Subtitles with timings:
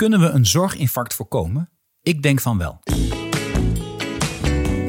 [0.00, 1.70] Kunnen we een zorginfarct voorkomen?
[2.02, 2.80] Ik denk van wel.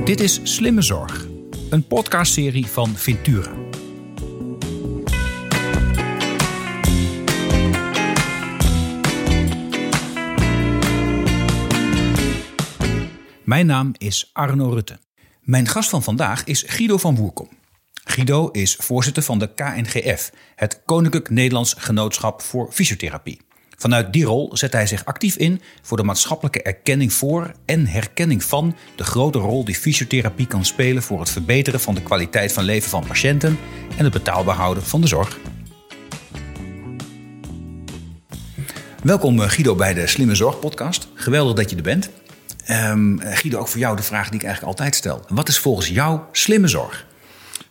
[0.03, 1.27] Dit is Slimme Zorg,
[1.69, 3.51] een podcastserie van Ventura.
[13.43, 15.00] Mijn naam is Arno Rutte.
[15.41, 17.50] Mijn gast van vandaag is Guido van Woerkom.
[18.04, 23.50] Guido is voorzitter van de KNGF, het Koninklijk Nederlands Genootschap voor Fysiotherapie.
[23.82, 28.43] Vanuit die rol zet hij zich actief in voor de maatschappelijke erkenning voor en herkenning
[28.43, 32.64] van de grote rol die fysiotherapie kan spelen voor het verbeteren van de kwaliteit van
[32.64, 33.58] leven van patiënten
[33.98, 35.38] en het betaalbaar houden van de zorg.
[39.04, 41.08] Welkom eh, Guido bij de Slimme Zorg podcast.
[41.13, 42.10] Geweldig dat je er bent.
[42.70, 45.26] Um, Guido, ook voor jou de vraag die ik eigenlijk altijd stel.
[45.27, 47.10] Wat is volgens jou slimme zorg?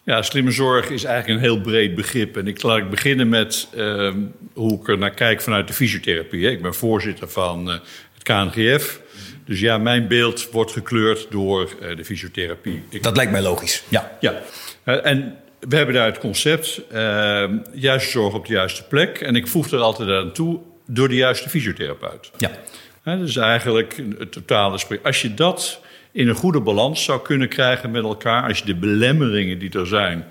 [0.05, 2.37] Ja, slimme zorg is eigenlijk een heel breed begrip.
[2.37, 4.13] En ik laat ik beginnen met uh,
[4.53, 6.51] hoe ik er naar kijk vanuit de fysiotherapie.
[6.51, 7.75] Ik ben voorzitter van uh,
[8.15, 9.01] het KNGF.
[9.45, 12.83] Dus ja, mijn beeld wordt gekleurd door uh, de fysiotherapie.
[12.89, 13.03] Ik...
[13.03, 14.19] Dat lijkt mij logisch, ja.
[14.20, 14.42] Ja,
[14.84, 19.20] en we hebben daar het concept ehm, juiste zorg op de juiste plek.
[19.20, 22.31] En ik voeg er altijd aan toe door de juiste fysiotherapeut.
[22.37, 23.17] Ja.
[23.17, 24.79] dus eigenlijk het totale...
[25.03, 25.81] Als je dat
[26.12, 28.48] in een goede balans zou kunnen krijgen met elkaar.
[28.48, 30.27] Als je de belemmeringen die er zijn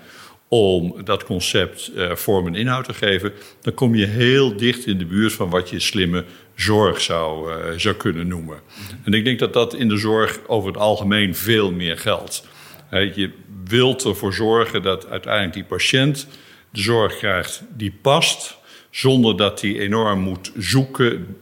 [0.48, 4.98] om dat concept uh, vorm en inhoud te geven, dan kom je heel dicht in
[4.98, 8.60] de buurt van wat je slimme zorg zou, uh, zou kunnen noemen.
[9.04, 12.46] En ik denk dat dat in de zorg over het algemeen veel meer geldt.
[12.90, 13.30] Je
[13.64, 16.26] wilt ervoor zorgen dat uiteindelijk die patiënt
[16.70, 18.58] de zorg krijgt die past,
[18.90, 21.36] zonder dat hij enorm moet zoeken,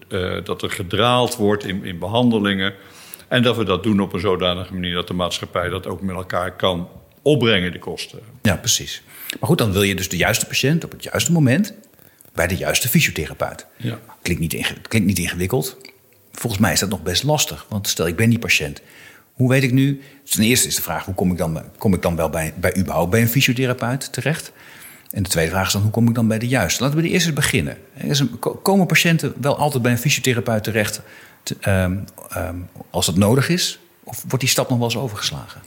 [0.45, 2.75] dat er gedraald wordt in, in behandelingen.
[3.29, 6.17] En dat we dat doen op een zodanige manier dat de maatschappij dat ook met
[6.17, 6.89] elkaar kan
[7.23, 8.19] opbrengen, de kosten.
[8.43, 9.03] Ja, precies.
[9.41, 11.75] Maar goed, dan wil je dus de juiste patiënt op het juiste moment
[12.35, 13.67] bij de juiste fysiotherapeut.
[13.77, 13.99] Ja.
[14.23, 15.77] Klinkt, niet klinkt niet ingewikkeld.
[16.33, 17.67] Volgens mij is dat nog best lastig.
[17.69, 18.81] Want stel, ik ben die patiënt.
[19.33, 20.01] Hoe weet ik nu?
[20.25, 22.77] Ten eerste is de vraag: hoe kom ik dan, kom ik dan wel bij, bij
[22.77, 24.53] überhaupt bij een fysiotherapeut terecht?
[25.11, 26.83] En de tweede vraag is dan: hoe kom ik dan bij de juiste?
[26.83, 27.79] Laten we de eerste beginnen.
[28.63, 31.01] Komen patiënten wel altijd bij een fysiotherapeut terecht
[31.67, 32.05] um,
[32.37, 33.79] um, als het nodig is?
[34.05, 35.61] Of wordt die stap nog wel eens overgeslagen?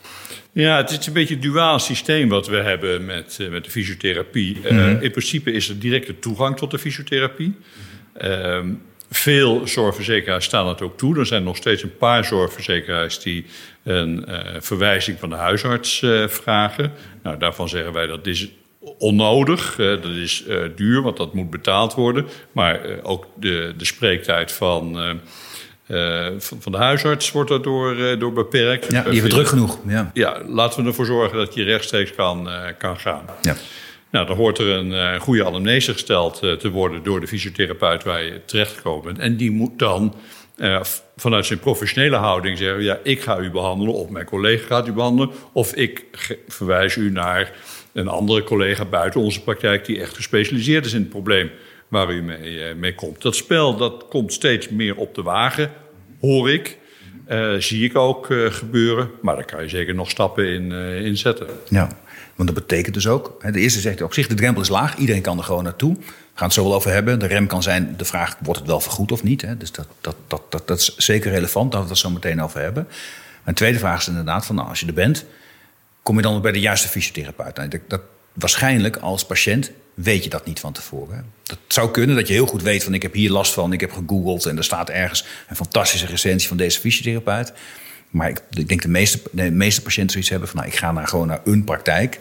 [0.53, 3.71] Ja, het is een beetje een duaal systeem wat we hebben met, uh, met de
[3.71, 4.57] fysiotherapie.
[4.57, 4.77] Mm -hmm.
[4.77, 7.55] uh, in principe is er directe toegang tot de fysiotherapie.
[8.21, 11.19] Um, veel zorgverzekeraars staan dat ook toe.
[11.19, 13.45] Er zijn nog steeds een paar zorgverzekeraars die
[13.83, 16.91] een uh, verwijzing van de huisarts vragen.
[17.23, 18.49] Nou, daarvan zeggen wij dat is
[18.97, 19.75] onnodig.
[19.75, 20.43] dat is
[20.75, 22.27] duur, want dat moet betaald worden.
[22.51, 25.19] Maar ook de, de spreektijd van
[25.91, 28.91] uh, van de huisarts wordt daardoor uh, door beperkt.
[28.91, 29.77] Ja, die hebben druk genoeg.
[29.87, 30.11] Ja.
[30.13, 33.25] ja, laten we ervoor zorgen dat je rechtstreeks kan, uh, kan gaan.
[33.41, 33.55] Ja.
[34.09, 38.41] Nou, dan hoort er een goede anamnese gesteld te worden door de fysiotherapeut waar je
[38.45, 39.19] terechtgekomen bent.
[39.19, 40.15] En die moet dan
[41.15, 44.91] vanuit zijn professionele houding zeggen: ja, ik ga u behandelen, of mijn collega gaat u
[44.91, 46.05] behandelen, of ik
[46.47, 47.51] verwijs u naar
[47.93, 51.51] een andere collega buiten onze praktijk die echt gespecialiseerd is in het probleem
[51.91, 53.21] waar u mee, mee komt.
[53.21, 55.71] Dat spel dat komt steeds meer op de wagen
[56.19, 56.77] hoor ik.
[57.29, 59.09] Uh, zie ik ook uh, gebeuren.
[59.21, 61.47] Maar daar kan je zeker nog stappen in, uh, zetten.
[61.69, 61.87] Ja,
[62.35, 63.41] want dat betekent dus ook...
[63.51, 64.97] de eerste zegt op zich, de drempel is laag.
[64.97, 65.95] Iedereen kan er gewoon naartoe.
[65.97, 66.03] We
[66.33, 67.19] gaan het zo wel over hebben.
[67.19, 69.41] De rem kan zijn de vraag, wordt het wel vergoed of niet?
[69.41, 69.57] Hè?
[69.57, 72.61] Dus dat, dat, dat, dat, dat is zeker relevant, daar we het zo meteen over
[72.61, 72.87] hebben.
[73.43, 75.25] Een tweede vraag is inderdaad van, nou, als je er bent...
[76.03, 77.55] kom je dan bij de juiste fysiotherapeut?
[77.55, 78.01] Dat, dat,
[78.33, 81.25] waarschijnlijk als patiënt weet je dat niet van tevoren.
[81.43, 83.79] Dat zou kunnen dat je heel goed weet van ik heb hier last van, ik
[83.79, 87.53] heb gegoogeld en er staat ergens een fantastische recensie van deze fysiotherapeut.
[88.09, 90.91] Maar ik, ik denk de meeste, de meeste patiënten zoiets hebben van nou, ik ga
[90.91, 92.19] naar, gewoon naar een praktijk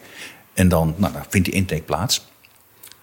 [0.55, 2.29] en dan nou, dan vindt die intake plaats.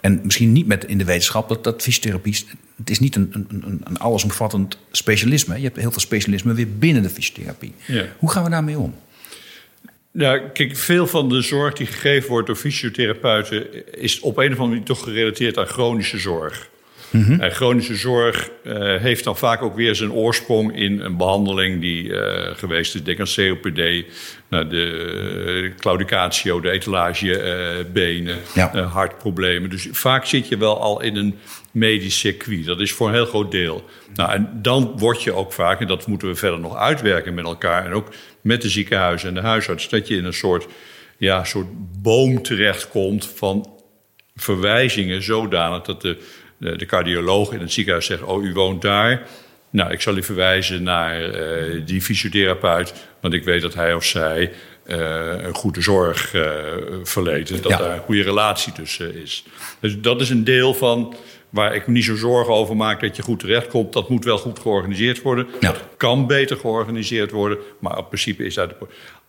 [0.01, 2.45] En misschien niet met in de wetenschap dat, dat fysiotherapie.
[2.75, 5.57] Het is niet een, een, een allesomvattend specialisme.
[5.57, 7.73] Je hebt heel veel specialismen weer binnen de fysiotherapie.
[7.85, 8.05] Ja.
[8.17, 8.95] Hoe gaan we daarmee om?
[10.17, 14.59] Ja, kijk, veel van de zorg die gegeven wordt door fysiotherapeuten is op een of
[14.59, 16.69] andere manier toch gerelateerd aan chronische zorg.
[17.09, 17.39] Mm-hmm.
[17.39, 22.03] En chronische zorg uh, heeft dan vaak ook weer zijn oorsprong in een behandeling die
[22.03, 22.19] uh,
[22.55, 23.03] geweest is.
[23.03, 24.05] Denk aan COPD,
[24.49, 28.81] nou, de claudicatio, de etalagebenen, ja.
[28.81, 29.69] hartproblemen.
[29.69, 31.35] Dus vaak zit je wel al in een
[31.71, 32.65] medisch circuit.
[32.65, 33.83] Dat is voor een heel groot deel.
[34.15, 37.45] Nou, en dan word je ook vaak, en dat moeten we verder nog uitwerken met
[37.45, 37.85] elkaar...
[37.85, 38.07] en ook
[38.47, 39.89] met de ziekenhuizen en de huisarts...
[39.89, 40.65] dat je in een soort,
[41.17, 41.67] ja, soort
[42.01, 43.69] boom terechtkomt van
[44.35, 45.81] verwijzingen zodanig...
[45.81, 46.17] dat de,
[46.57, 49.27] de, de cardioloog in het ziekenhuis zegt, oh, u woont daar...
[49.69, 54.05] Nou, ik zal u verwijzen naar uh, die fysiotherapeut, want ik weet dat hij of
[54.05, 54.51] zij
[54.85, 54.97] uh,
[55.37, 56.51] een goede zorg uh,
[57.03, 57.63] verleent.
[57.63, 57.77] Dat ja.
[57.77, 59.43] daar een goede relatie tussen is.
[59.79, 61.15] Dus dat is een deel van
[61.49, 63.93] waar ik me niet zo zorgen over maak dat je goed terechtkomt.
[63.93, 65.47] Dat moet wel goed georganiseerd worden.
[65.59, 65.71] Ja.
[65.71, 67.57] Dat kan beter georganiseerd worden.
[67.79, 68.73] Maar in principe is dat...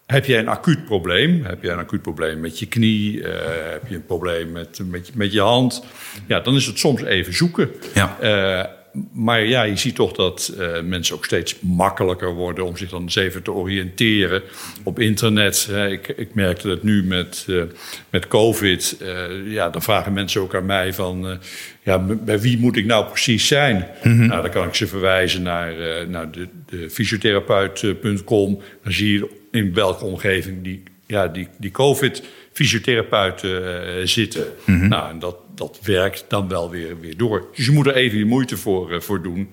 [0.06, 1.44] Heb jij een acuut probleem?
[1.44, 3.22] Heb jij een acuut probleem met je knie?
[3.24, 5.84] Eh, heb je een probleem met, met, je- met je hand?
[6.26, 7.70] Ja, dan is het soms even zoeken.
[7.94, 8.16] Ja.
[8.20, 8.64] Eh,
[9.12, 13.02] maar ja, je ziet toch dat eh, mensen ook steeds makkelijker worden om zich dan
[13.02, 14.42] eens even te oriënteren
[14.82, 15.66] op internet.
[15.70, 15.88] Hè.
[15.88, 17.62] ik, ik merkte het nu met, eh,
[18.10, 18.96] met COVID.
[19.00, 21.38] Eh, ja, dan vragen mensen ook aan mij van,
[21.82, 23.86] ja, bij wie moet ik nou precies zijn?
[24.02, 25.74] Nou, dan kan ik ze verwijzen naar,
[26.08, 28.60] naar de, de fysiotherapeut.com.
[28.82, 34.44] Dan zie je in welke omgeving die, ja, die, die COVID-fysiotherapeuten zitten.
[34.64, 37.48] Nou, en dat, dat werkt dan wel weer, weer door.
[37.54, 39.52] Dus je moet er even je moeite voor, eh, voor doen.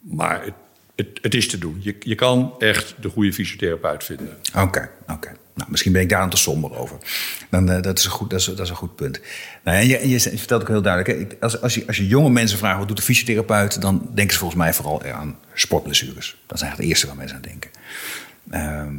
[0.00, 0.54] Maar het,
[0.96, 1.76] het, het is te doen.
[1.80, 4.36] Je, je kan echt de goede fysiotherapeut vinden.
[4.56, 5.32] Oké, oké.
[5.54, 6.96] Nou, misschien ben ik daar aan te somber over.
[7.50, 9.20] Dan, eh, dat, is een goed, dat, is, dat is een goed punt.
[9.64, 11.30] Nou, en je, je, vertelt ook heel duidelijk...
[11.30, 13.80] Hè, als, als, je, als je jonge mensen vraagt wat doet de fysiotherapeut...
[13.80, 16.36] dan denken ze volgens mij vooral aan sportblessures.
[16.46, 17.70] Dat is eigenlijk het eerste waar mensen aan denken.
[18.50, 18.94] Ehm,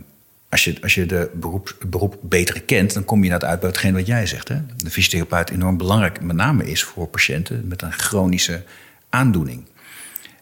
[0.51, 2.94] als je, als je de beroep, beroep beter kent...
[2.94, 4.48] dan kom je inderdaad uit bij hetgeen wat jij zegt.
[4.48, 4.57] Hè?
[4.77, 6.83] De fysiotherapeut enorm belangrijk met name is...
[6.83, 8.63] voor patiënten met een chronische
[9.09, 9.65] aandoening.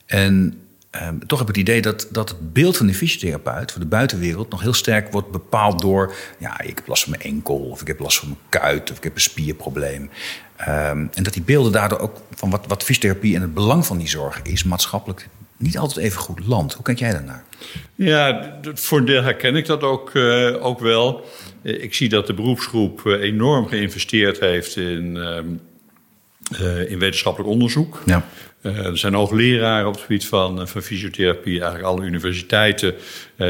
[0.06, 3.82] En ehm, toch heb ik het idee dat, dat het beeld van de fysiotherapeut voor
[3.82, 6.16] de buitenwereld nog heel sterk wordt bepaald door.
[6.38, 8.98] Ja, ik heb last van mijn enkel, of ik heb last van mijn kuit, of
[8.98, 10.10] ik heb een spierprobleem.
[10.56, 13.98] Ehm, en dat die beelden daardoor ook van wat, wat fysiotherapie en het belang van
[13.98, 15.28] die zorg is, maatschappelijk
[15.60, 16.74] niet altijd even goed land.
[16.74, 17.44] Hoe kijk jij daarnaar?
[17.96, 21.26] Ja, voor een deel herken ik dat ook, eh, ook wel.
[21.62, 25.46] Eh, Ik zie dat de beroepsgroep eh, enorm geïnvesteerd heeft in, ehm,
[26.62, 28.02] eh, in wetenschappelijk onderzoek.
[28.06, 28.26] Ja.
[28.62, 31.60] Er zijn hoogleraren op het gebied van, van fysiotherapie.
[31.60, 32.94] Eigenlijk alle universiteiten,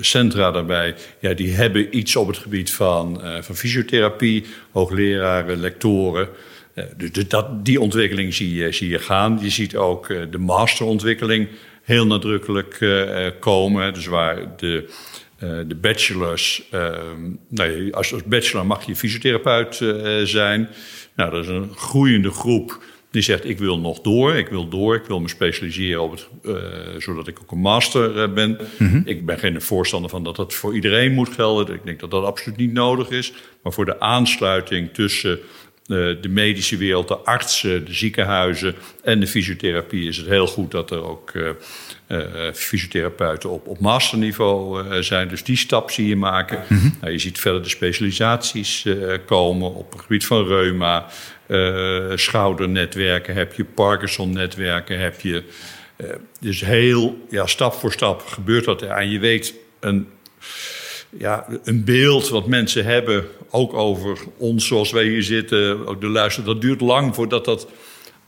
[0.01, 0.95] centra daarbij.
[1.21, 4.45] Ja, die hebben iets op het gebied van, van fysiotherapie.
[4.71, 6.29] Hoogleraren, lectoren.
[6.77, 9.39] Eh, dus de- dat, die ontwikkeling zie je, zie je gaan.
[9.43, 11.49] Je ziet ook eh, de masterontwikkeling
[11.83, 13.95] heel nadrukkelijk eh, komen.
[13.95, 14.89] Dus waar de,
[15.67, 16.63] de bachelors...
[16.71, 19.75] ehm, nou, als, als bachelor mag je fysiotherapeut
[20.25, 20.69] zijn.
[21.17, 23.45] Nou, dat is een groeiende groep die zegt...
[23.45, 26.03] ik wil nog door, ik wil door, ik wil me specialiseren...
[26.03, 26.29] Op het,
[27.03, 28.59] zodat ik ook een master ben.
[29.05, 31.75] Ik ben geen voorstander van dat dat voor iedereen moet gelden.
[31.75, 33.33] Ik denk dat dat absoluut niet nodig is.
[33.63, 35.39] Maar voor de aansluiting tussen
[35.87, 40.91] de medische wereld, de artsen, de ziekenhuizen en de fysiotherapie is het heel goed dat
[40.91, 41.49] er ook eh,
[42.07, 45.29] eh, fysiotherapeuten op, op masterniveau eh, zijn.
[45.29, 46.63] Dus die stap zie je maken.
[47.01, 51.07] Nou, je ziet verder de specialisaties eh, komen op het gebied van reuma,
[51.47, 55.43] eh, schoudernetwerken heb je, Parkinson-netwerken heb je.
[55.97, 56.09] Eh,
[56.41, 58.83] dus heel ja, stap voor stap gebeurt dat.
[58.83, 60.09] En je weet een
[61.19, 66.09] ja, een beeld wat mensen hebben, ook over ons zoals wij hier zitten, ook de
[66.09, 67.69] luister, dat duurt lang voordat dat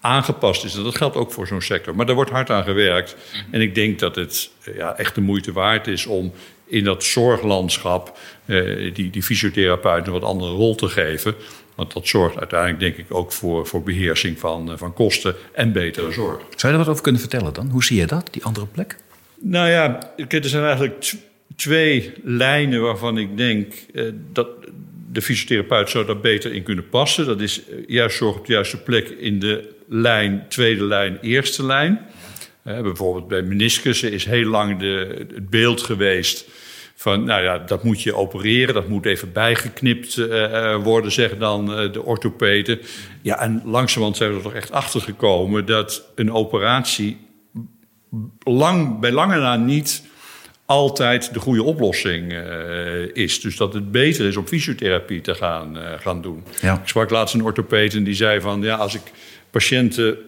[0.01, 0.77] aangepast is.
[0.77, 1.97] En dat geldt ook voor zo'n sector.
[1.97, 3.17] Maar daar wordt hard aan gewerkt.
[3.51, 6.33] En ik denk dat het ja, echt de moeite waard is om
[6.67, 11.35] in dat zorglandschap eh, die, die fysiotherapeuten een wat andere rol te geven.
[11.75, 15.73] Want dat zorgt uiteindelijk, denk ik, ook voor, voor beheersing van, eh, van kosten en
[15.73, 16.39] betere zorg.
[16.57, 17.69] Zou je er wat over kunnen vertellen dan?
[17.69, 18.97] Hoe zie je dat, die andere plek?
[19.41, 21.15] Nou ja, er zijn eigenlijk
[21.59, 24.49] twee lijnen waarvan ik denk eh, dat
[25.13, 27.27] de fysiotherapeut zou daar beter in kunnen passen.
[27.27, 31.65] Dat is eh, juist zorg op de juiste plek in de lijn, tweede lijn, eerste
[31.65, 32.07] lijn.
[32.63, 36.49] Eh, bijvoorbeeld bij meniscussen is heel lang de, het beeld geweest
[36.95, 40.17] van, nou ja, dat moet je opereren, dat moet even bijgeknipt
[40.83, 42.79] worden, zeggen dan de orthopeden.
[43.23, 47.17] Ja, en langzamerhand zijn we er toch echt achter gekomen dat een operatie
[48.39, 50.08] lang, bij lange na niet
[50.69, 53.41] altijd de goede oplossing eh, is.
[53.41, 56.45] Dus dat het beter is om fysiotherapie te gaan, eh, gaan doen.
[56.61, 56.75] Ja.
[56.75, 58.63] Ik sprak laatst een orthopeed en die zei van...
[58.63, 59.01] ja, als ik
[59.51, 60.19] patiënten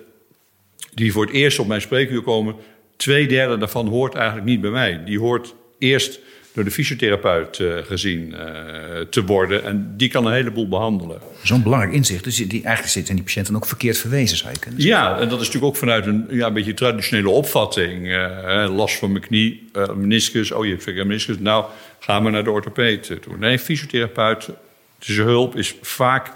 [0.95, 2.55] die voor het eerst op mijn spreekuur komen...
[2.97, 5.05] twee derde daarvan hoort eigenlijk niet bij mij.
[5.05, 6.21] Die hoort eerst
[6.53, 9.65] door de fysiotherapeut eh, gezien eh, te worden...
[9.65, 11.19] en die kan een heleboel behandelen.
[11.43, 12.25] Zo'n belangrijk inzicht.
[12.25, 15.01] Dus die, eigenlijk zitten die patiënten ook verkeerd verwezen, zou je kunnen zeggen.
[15.01, 18.13] Ja, en dat is natuurlijk ook vanuit een, ja, een beetje traditionele opvatting.
[18.13, 20.53] Eh, last van mijn knie, meniscus.
[20.53, 21.39] Oh, je hebt een meniscus.
[21.39, 21.65] Nou,
[21.99, 23.37] ga maar naar de orthopeed toe.
[23.39, 24.49] Nee, fysiotherapeut,
[24.99, 26.33] zijn hulp is vaak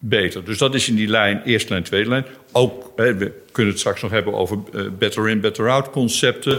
[0.00, 0.44] beter.
[0.44, 2.24] Dus dat is in die lijn, eerste lijn, tweede lijn.
[2.52, 6.58] Ook, hè, we kunnen het straks nog hebben over eh, better in, better out concepten.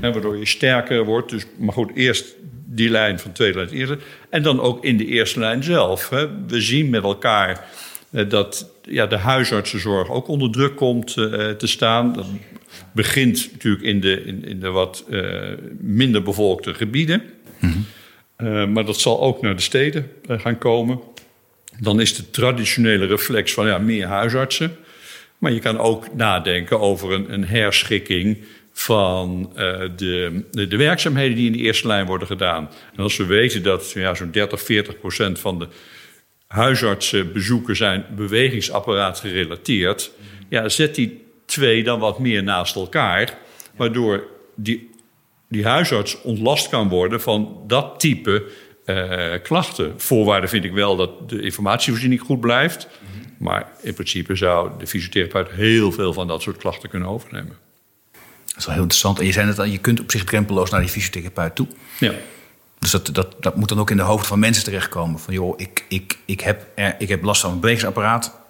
[0.00, 1.30] hè, waardoor je sterker wordt.
[1.30, 2.34] Dus, maar goed, eerst
[2.64, 3.98] die lijn van tweede lijn, eerste.
[4.30, 6.08] En dan ook in de eerste lijn zelf.
[6.08, 6.26] Hè.
[6.46, 7.64] We zien met elkaar
[8.10, 12.12] eh, dat ja, de huisartsenzorg ook onder druk komt eh, te staan.
[12.12, 12.26] Dat
[12.92, 15.04] begint natuurlijk in de, in, in de wat
[15.80, 17.22] minder bevolkte gebieden.
[18.42, 21.00] Eh, maar dat zal ook naar de steden gaan komen.
[21.80, 24.76] Dan is de traditionele reflex van ja, meer huisartsen.
[25.38, 28.38] Maar je kan ook nadenken over een, een herschikking
[28.72, 29.52] van
[29.96, 32.70] de, de, de, werkzaamheden die in de eerste lijn worden gedaan.
[32.96, 35.68] En als we weten dat ja, zo'n 30, 40 procent van de
[36.46, 40.10] huisartsenbezoeken zijn bewegingsapparaat gerelateerd,
[40.48, 43.38] ja, zet die twee dan wat meer naast elkaar,
[43.76, 44.90] waardoor die,
[45.48, 48.44] die huisarts ontlast kan worden van dat type
[48.86, 49.94] uh, klachten.
[49.96, 52.88] Voorwaarde vind ik wel dat de informatievoorziening goed blijft.
[53.38, 57.56] Maar in principe zou de fysiotherapeut heel veel van dat soort klachten kunnen overnemen.
[58.44, 59.18] Dat is wel heel interessant.
[59.18, 61.66] En je zei net al, je kunt op zich drempeloos naar die fysiotherapeut toe.
[61.98, 62.12] Ja.
[62.78, 65.20] Dus dat, dat, dat moet dan ook in de hoofden van mensen terechtkomen.
[65.20, 66.66] Van joh, ik, ik, ik, heb,
[66.98, 68.40] ik heb last van mijn bewegingsapparaat.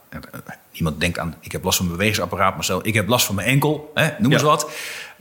[0.73, 3.35] Niemand denkt aan, ik heb last van mijn bewegingsapparaat, maar zelf, ik heb last van
[3.35, 4.71] mijn enkel, hè, noem eens wat.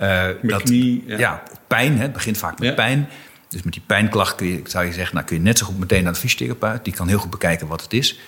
[0.02, 1.04] Uh, dat, knie.
[1.08, 1.44] Ja.
[1.68, 3.10] pijn, hè, het begint vaak met pijn.
[3.52, 5.80] Dus met die pijnklacht kun je, zou je zeggen, nou kun je net zo goed
[5.80, 6.84] meteen naar de fysiotherapeut.
[6.84, 8.20] Die kan heel goed bekijken wat het is.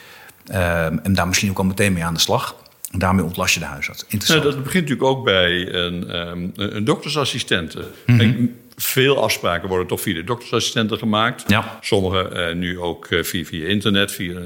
[0.48, 0.56] Um,
[1.00, 2.56] en daar misschien ook al meteen mee aan de slag.
[2.92, 4.02] En daarmee ontlast je de huisarts.
[4.02, 4.44] Interessant.
[4.44, 7.86] Nou, dat begint natuurlijk ook bij een, um, een doktersassistente.
[8.06, 11.44] Mm Veel afspraken worden toch via de doktersassistenten gemaakt.
[11.48, 11.78] Ja.
[11.82, 14.12] Sommige uh, nu ook uh, via, via internet.
[14.12, 14.40] Via,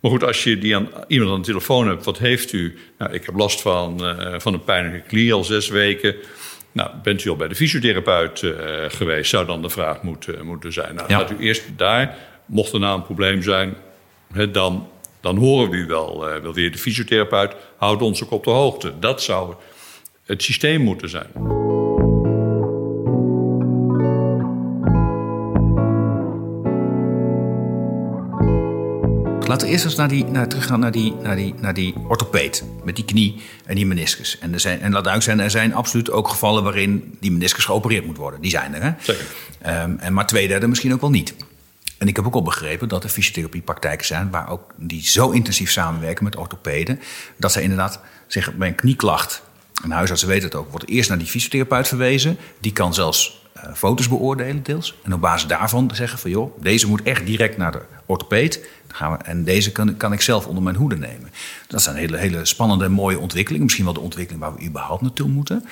[0.00, 2.78] maar goed, als je die aan, iemand aan de telefoon hebt, wat heeft u?
[2.98, 6.14] Nou, ik heb last van, uh, van een pijnlijke knie al zes weken.
[6.72, 8.54] Nou, bent u al bij de fysiotherapeut uh,
[8.88, 9.30] geweest?
[9.30, 10.94] Zou dan de vraag moeten, moeten zijn.
[10.94, 11.18] Nou, ja.
[11.18, 13.76] laat u eerst daar, mocht er nou een probleem zijn,
[14.32, 14.88] he, dan,
[15.20, 16.72] dan horen we u wel, uh, wel weer.
[16.72, 18.92] De fysiotherapeut houdt ons ook op de hoogte.
[18.98, 19.54] Dat zou
[20.24, 21.59] het systeem moeten zijn.
[29.50, 32.64] Laten we eerst eens naar die, naar, teruggaan naar die, naar, die, naar die orthopeed.
[32.84, 34.38] Met die knie en die meniscus.
[34.38, 37.64] En, er zijn, en laat duidelijk zijn, er zijn absoluut ook gevallen waarin die meniscus
[37.64, 38.40] geopereerd moet worden.
[38.40, 38.90] Die zijn er, hè?
[39.00, 39.24] Zeker.
[39.66, 41.34] Um, en maar twee derde misschien ook wel niet.
[41.98, 44.30] En ik heb ook al begrepen dat er fysiotherapiepraktijken zijn...
[44.30, 47.00] waar ook die zo intensief samenwerken met orthopeden...
[47.36, 49.42] dat zij inderdaad zeggen, bij een knieklacht...
[49.82, 52.36] en huisartsen weten het ook, wordt eerst naar die fysiotherapeut verwezen.
[52.60, 54.94] Die kan zelfs uh, foto's beoordelen deels.
[55.02, 58.68] En op basis daarvan zeggen van joh, deze moet echt direct naar de orthopeed.
[58.92, 61.30] Gaan we, en deze kan, kan ik zelf onder mijn hoede nemen.
[61.66, 63.64] Dat zijn hele, hele spannende en mooie ontwikkelingen.
[63.64, 65.64] Misschien wel de ontwikkeling waar we überhaupt naartoe moeten.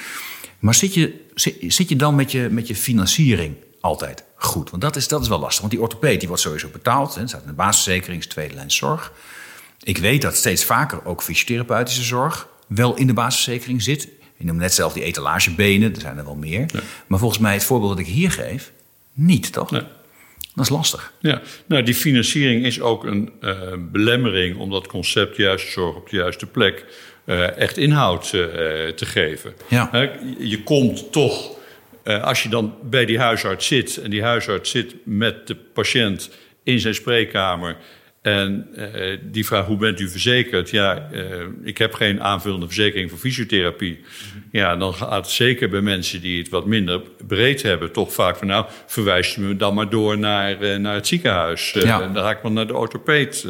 [0.58, 4.70] Maar zit je, zit, zit je dan met je, met je financiering altijd goed?
[4.70, 5.60] Want dat is, dat is wel lastig.
[5.60, 7.14] Want die orthopeed die wordt sowieso betaald.
[7.14, 9.12] Hè, staat in de basisverzekering, is tweede lijn zorg.
[9.82, 14.08] Ik weet dat steeds vaker ook fysiotherapeutische zorg wel in de basisverzekering zit.
[14.36, 16.66] Je noemt net zelf die etalagebenen, er zijn er wel meer.
[16.72, 16.80] Ja.
[17.06, 18.72] Maar volgens mij het voorbeeld dat ik hier geef,
[19.12, 19.70] niet toch?
[19.70, 19.82] Nee.
[20.58, 21.12] Dat is lastig.
[21.20, 26.10] Ja, nou die financiering is ook een uh, belemmering om dat concept juiste zorg op
[26.10, 26.84] de juiste plek
[27.24, 28.42] uh, echt inhoud uh,
[28.88, 29.54] te geven.
[29.68, 30.10] Ja.
[30.38, 31.56] je komt toch,
[32.04, 36.30] als je dan bij die huisarts zit en die huisarts zit met de patiënt
[36.62, 37.76] in zijn spreekkamer
[38.22, 40.70] en uh, die vraag, hoe bent u verzekerd?
[40.70, 41.22] Ja, uh,
[41.62, 44.04] ik heb geen aanvullende verzekering voor fysiotherapie.
[44.52, 47.92] Ja, dan gaat het zeker bij mensen die het wat minder breed hebben...
[47.92, 51.70] toch vaak van, nou, verwijst u me dan maar door naar, uh, naar het ziekenhuis.
[51.72, 52.02] Ja.
[52.02, 53.46] En dan ga ik maar naar de orthopeed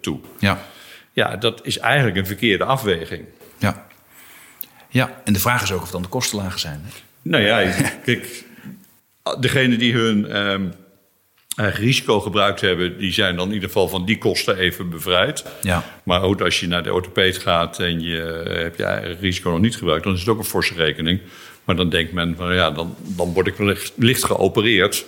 [0.00, 0.20] toe.
[0.38, 0.66] Ja.
[1.12, 3.24] Ja, dat is eigenlijk een verkeerde afweging.
[3.58, 3.86] Ja.
[4.88, 6.80] Ja, en de vraag is ook of dan de kosten lager zijn.
[6.84, 6.90] Hè?
[7.22, 7.72] Nou ja,
[8.04, 8.44] kijk,
[9.40, 10.26] degene die hun...
[11.54, 15.44] Eigen risico gebruikt hebben, die zijn dan in ieder geval van die kosten even bevrijd.
[15.60, 15.84] Ja.
[16.02, 19.60] Maar ook als je naar de orthopeed gaat en je hebt je eigen risico nog
[19.60, 21.20] niet gebruikt, dan is het ook een forse rekening.
[21.64, 25.04] Maar dan denkt men van ja, dan, dan word ik wellicht licht geopereerd.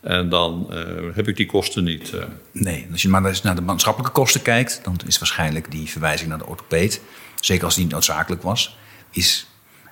[0.00, 0.78] En dan uh,
[1.14, 2.12] heb ik die kosten niet.
[2.14, 2.22] Uh.
[2.52, 6.28] Nee, als je maar eens naar de maatschappelijke kosten kijkt, dan is waarschijnlijk die verwijzing
[6.28, 7.00] naar de orthopeed,
[7.40, 8.76] zeker als die niet noodzakelijk was,
[9.10, 9.46] is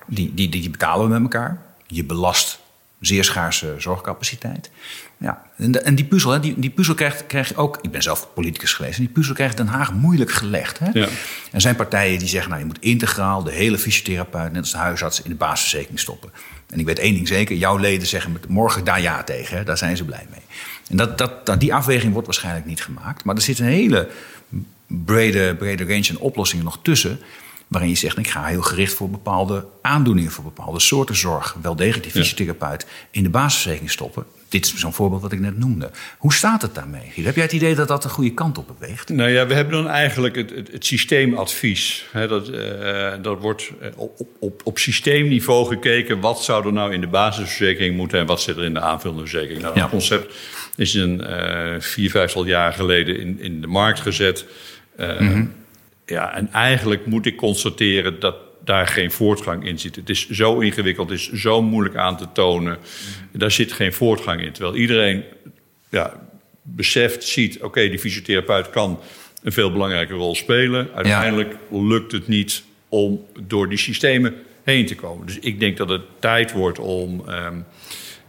[0.07, 1.61] die, die, die betalen we met elkaar.
[1.87, 2.59] Je belast
[2.99, 4.71] zeer schaarse zorgcapaciteit.
[5.17, 5.43] Ja,
[5.83, 7.79] en, die puzzel, hè, die, die puzzel krijgt, krijgt ook.
[7.81, 8.97] Ik ben zelf politicus geweest.
[8.97, 10.79] En die puzzel krijgt Den Haag moeilijk gelegd.
[10.79, 10.89] Hè?
[10.93, 11.07] Ja.
[11.51, 14.77] Er zijn partijen die zeggen: nou, je moet integraal de hele fysiotherapeut, net als de
[14.77, 16.29] huisarts, in de basisverzekering stoppen.
[16.69, 19.57] En ik weet één ding zeker: jouw leden zeggen morgen daar ja tegen.
[19.57, 19.63] Hè?
[19.63, 20.41] Daar zijn ze blij mee.
[20.89, 23.23] En dat, dat, dat, die afweging wordt waarschijnlijk niet gemaakt.
[23.23, 24.09] Maar er zit een hele
[24.87, 27.19] brede, brede range aan oplossingen nog tussen.
[27.67, 31.75] Waarin je zegt, ik ga heel gericht voor bepaalde aandoeningen, voor bepaalde soorten zorg, wel
[31.75, 34.25] degelijk die fysiotherapeut in de basisverzekering stoppen.
[34.55, 35.89] Dit is zo'n voorbeeld wat ik net noemde.
[36.17, 37.11] Hoe staat het daarmee?
[37.15, 39.09] Heb jij het idee dat dat de goede kant op beweegt?
[39.09, 42.05] Nou ja, we hebben dan eigenlijk het, het, het systeemadvies.
[42.11, 46.19] He, dat, uh, dat wordt op, op, op systeemniveau gekeken.
[46.19, 49.21] Wat zou er nou in de basisverzekering moeten en wat zit er in de aanvullende
[49.21, 49.61] verzekering?
[49.61, 49.81] Nou, Ja.
[49.81, 50.35] Dat concept
[50.75, 54.45] is een uh, vier, vijftal jaar geleden in, in de markt gezet.
[54.99, 55.41] Uh,
[56.05, 58.35] Ja, en eigenlijk moet ik constateren dat
[58.65, 59.95] daar geen voortgang in zit.
[59.95, 62.77] Het is zo ingewikkeld, het is zo moeilijk aan te tonen.
[63.31, 64.51] Daar zit geen voortgang in.
[64.51, 65.23] Terwijl iedereen
[65.89, 66.27] ja,
[66.61, 67.61] beseft, ziet...
[67.61, 68.99] oké, die fysiotherapeut kan
[69.43, 70.89] een veel belangrijke rol spelen.
[70.93, 75.25] Uiteindelijk lukt het niet om door die systemen heen te komen.
[75.25, 77.59] Dus ik denk dat het tijd wordt om ehm,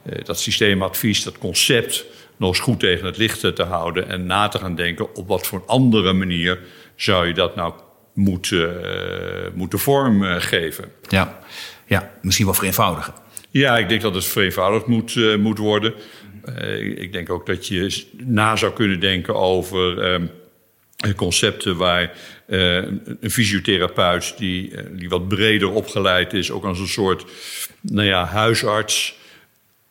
[0.03, 2.05] eh, dat systeemadvies, dat concept,
[2.37, 5.47] nog eens goed tegen het licht te houden en na te gaan denken op wat
[5.47, 6.61] voor andere manier
[6.97, 7.75] zou je dat nou
[8.17, 10.85] moeten, uh, moeten vormgeven.
[11.09, 11.39] Ja.
[11.87, 13.15] ja, misschien wel vereenvoudigen.
[13.51, 15.95] Ja, ik denk dat het vereenvoudigd moet, uh, moet worden.
[16.97, 20.27] Ik denk ook dat je na zou kunnen denken over ehm,
[21.17, 22.13] concepten waar
[22.47, 27.25] een fysiotherapeut die, die wat breder opgeleid is, ook als een soort
[27.81, 29.17] nou ja, huisarts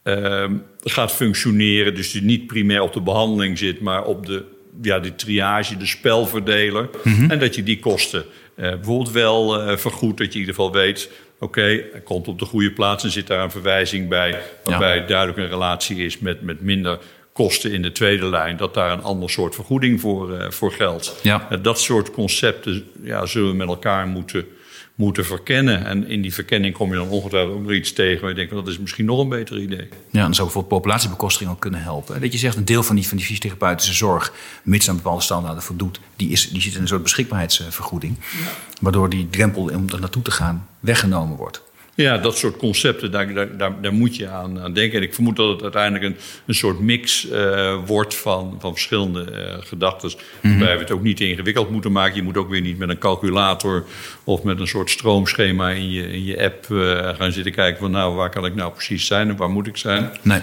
[0.05, 0.49] uh,
[0.83, 1.95] gaat functioneren.
[1.95, 4.43] Dus die niet primair op de behandeling zit, maar op de,
[4.81, 6.89] ja, de triage, de spelverdeler.
[7.03, 10.17] Mm En dat je die kosten uh, bijvoorbeeld wel uh, vergoedt.
[10.17, 13.11] Dat je in ieder geval weet, oké, okay, hij komt op de goede plaats en
[13.11, 14.39] zit daar een verwijzing bij.
[14.63, 15.05] Waarbij ja.
[15.05, 16.99] duidelijk een relatie is met, met minder
[17.31, 21.19] kosten in de tweede lijn, dat daar een ander soort vergoeding voor, uh, voor geldt.
[21.21, 21.47] Ja.
[21.61, 24.45] dat soort concepten ja, zullen we met elkaar moeten
[24.95, 25.85] moeten verkennen.
[25.85, 28.19] En in die verkenning kom je dan ongetwijfeld ook nog iets tegen.
[28.21, 29.87] Maar je denkt, dat is misschien nog een beter idee.
[30.09, 32.21] Ja, dan zou bijvoorbeeld populatiebekostiging ook kunnen helpen.
[32.21, 34.33] Dat je zegt, een deel van die, van die fysiotherapeutische zorg...
[34.63, 35.99] mits aan bepaalde standaarden voldoet...
[36.15, 38.17] die, is, die zit in een soort beschikbaarheidsvergoeding.
[38.19, 38.49] Ja.
[38.81, 41.61] Waardoor die drempel om er naartoe te gaan weggenomen wordt.
[41.95, 44.97] Ja, dat soort concepten, daar, daar, daar, moet je aan, aan, denken.
[44.97, 49.31] En ik vermoed dat het uiteindelijk een, een soort mix uh, wordt van, van verschillende
[49.31, 50.09] uh, gedachten.
[50.09, 50.49] Mm -hmm.
[50.51, 52.15] Waarbij we het ook niet ingewikkeld moeten maken.
[52.15, 53.85] Je moet ook weer niet met een calculator
[54.23, 57.91] of met een soort stroomschema in je, in je app uh, gaan zitten kijken van
[57.91, 60.11] nou, waar kan ik nou precies zijn en waar moet ik zijn.
[60.21, 60.41] Nee,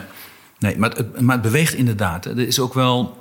[0.59, 2.25] nee maar, het, maar het beweegt inderdaad.
[2.25, 3.21] Er is ook wel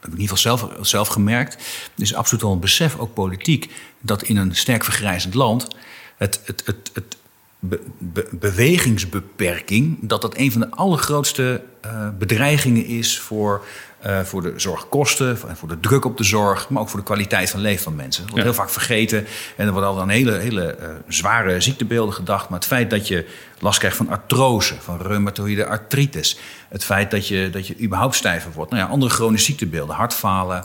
[0.00, 1.54] heb ik in ieder geval zelf, zelf gemerkt.
[1.96, 5.68] Er is absoluut wel een besef, ook politiek, dat in een sterk vergrijzend land
[6.16, 7.16] het, het, het, het
[7.64, 13.64] be, be, bewegingsbeperking, dat dat een van de allergrootste uh, bedreigingen is voor,
[14.06, 17.04] uh, voor de zorgkosten, voor, voor de druk op de zorg, maar ook voor de
[17.04, 18.22] kwaliteit van leven van mensen.
[18.22, 18.52] Dat wordt ja.
[18.52, 19.26] heel vaak vergeten
[19.56, 23.08] en er worden al aan hele, hele uh, zware ziektebeelden gedacht, maar het feit dat
[23.08, 23.26] je
[23.58, 28.52] last krijgt van artrose, van reumatoïde artritis, het feit dat je, dat je überhaupt stijver
[28.52, 30.64] wordt, nou ja, andere chronische ziektebeelden, hartfalen,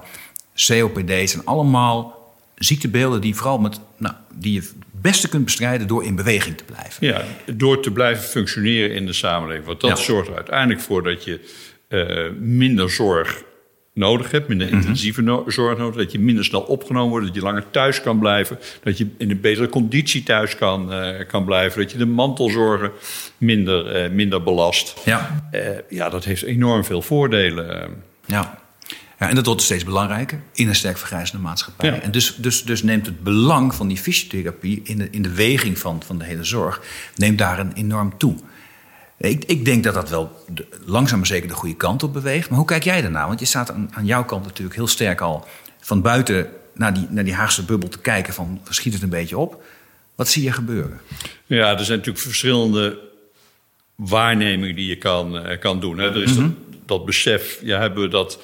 [0.53, 2.17] COPD zijn allemaal
[2.55, 4.69] ziektebeelden die vooral met, nou, die je
[5.01, 7.07] beste kunt bestrijden door in beweging te blijven.
[7.07, 7.23] Ja,
[7.55, 9.65] door te blijven functioneren in de samenleving.
[9.65, 10.03] Want dat ja.
[10.03, 11.39] zorgt er uiteindelijk voor dat je
[11.89, 13.43] uh, minder zorg
[13.93, 15.51] nodig hebt, minder intensieve mm -hmm.
[15.51, 18.97] zorg nodig, dat je minder snel opgenomen wordt, dat je langer thuis kan blijven, dat
[18.97, 22.91] je in een betere conditie thuis kan, uh, kan blijven, dat je de mantelzorgen
[23.37, 24.95] minder, uh, minder belast.
[25.05, 25.49] Ja.
[25.89, 27.89] ja, dat heeft enorm veel voordelen.
[28.25, 28.66] Ja.
[29.19, 31.89] Ja, en dat wordt steeds belangrijker in een sterk vergrijzende maatschappij.
[31.89, 32.01] Ja.
[32.01, 35.77] En dus, dus, dus neemt het belang van die fysiotherapie in de, in de weging
[35.79, 36.81] van, van de hele zorg,
[37.15, 38.35] neemt daar een enorm toe.
[39.17, 42.49] Ik, ik denk dat dat wel de, langzaam maar zeker de goede kant op beweegt.
[42.49, 43.27] Maar hoe kijk jij daarna?
[43.27, 45.47] Want je staat aan, aan jouw kant natuurlijk heel sterk al
[45.79, 49.37] van buiten naar die, naar die Haagse bubbel te kijken van schiet het een beetje
[49.37, 49.63] op.
[50.15, 51.01] Wat zie je gebeuren?
[51.45, 52.99] Ja, er zijn natuurlijk verschillende
[53.95, 55.97] waarnemingen die je kan, kan doen.
[55.97, 56.09] Hè.
[56.09, 56.57] Er is mm -hmm.
[56.69, 58.39] dat, dat besef, ja, hebben we dat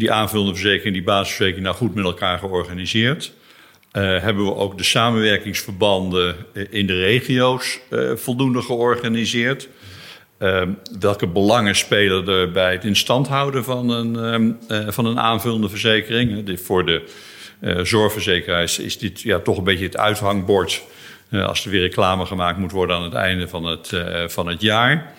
[0.00, 3.32] die aanvullende verzekering, die basisverzekering, nou goed met elkaar georganiseerd.
[3.92, 6.36] Uh, hebben we ook de samenwerkingsverbanden
[6.70, 9.68] in de regio's uh, voldoende georganiseerd?
[10.38, 10.62] Uh,
[11.00, 14.58] welke belangen spelen er bij het instand houden van een,
[14.92, 16.60] van een aanvullende verzekering?
[16.60, 17.02] voor de
[17.82, 20.82] zorgverzekeraars is dit ja, toch een beetje het uithangbord
[21.30, 23.92] als er weer reclame gemaakt moet worden aan het einde van het,
[24.26, 25.14] van het jaar.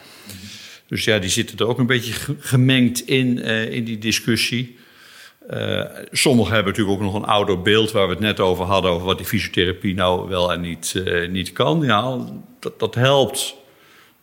[0.91, 4.77] Dus ja, die zitten er ook een beetje gemengd in, uh, in die discussie.
[5.51, 8.91] Uh, sommigen hebben natuurlijk ook nog een ouder beeld waar we het net over hadden,
[8.91, 11.81] over wat die fysiotherapie nou wel en niet, uh, niet kan.
[11.81, 12.17] Ja,
[12.59, 13.55] dat, dat helpt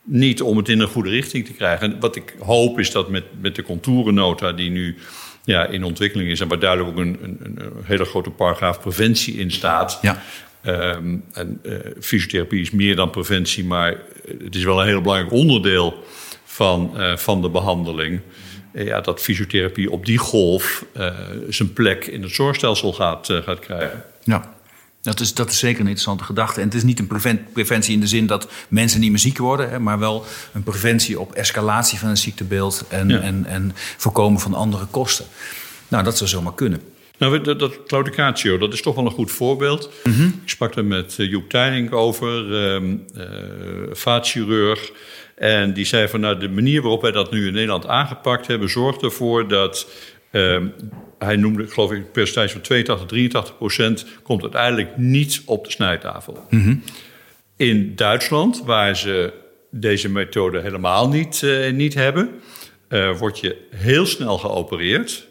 [0.03, 1.93] niet om het in een goede richting te krijgen.
[1.93, 4.97] En wat ik hoop is dat met, met de contourennota die nu
[5.43, 9.37] ja, in ontwikkeling is en waar duidelijk ook een, een, een hele grote paragraaf preventie
[9.37, 9.99] in staat.
[10.01, 10.23] Ja.
[10.65, 13.97] Um, en uh, fysiotherapie is meer dan preventie, maar
[14.43, 16.03] het is wel een heel belangrijk onderdeel
[16.59, 18.19] van, uh, van de behandeling.
[18.73, 21.13] Uh, ja, dat fysiotherapie op die golf uh,
[21.49, 24.03] zijn plek in het zorgstelsel gaat, gaat krijgen.
[24.23, 24.57] Ja.
[25.01, 26.59] Dat is, dat is zeker een interessante gedachte.
[26.59, 29.37] En het is niet een prevent, preventie in de zin dat mensen niet meer ziek
[29.37, 33.19] worden, hè, maar wel een preventie op escalatie van een ziektebeeld en, ja.
[33.19, 35.25] en, en voorkomen van andere kosten.
[35.87, 36.81] Nou, dat zou zomaar kunnen.
[37.17, 39.89] Nou, dat, dat claudicatio, dat is toch wel een goed voorbeeld.
[40.03, 40.39] Mm -hmm.
[40.43, 43.23] Ik sprak er met Joep Teining over, um, uh,
[43.91, 44.91] vaatchirurg.
[45.39, 48.69] En die zei van nou, de manier waarop wij dat nu in Nederland aangepakt hebben,
[48.69, 49.87] zorgt ervoor dat.
[50.31, 50.57] Uh,
[51.19, 55.71] hij noemde, geloof ik, een percentage van 82, 83 procent komt uiteindelijk niet op de
[55.71, 56.45] snijtafel.
[56.49, 56.83] Mm -hmm.
[57.55, 59.33] In Duitsland, waar ze
[59.71, 62.29] deze methode helemaal niet, uh, niet hebben,
[62.89, 65.27] uh, word je heel snel geopereerd.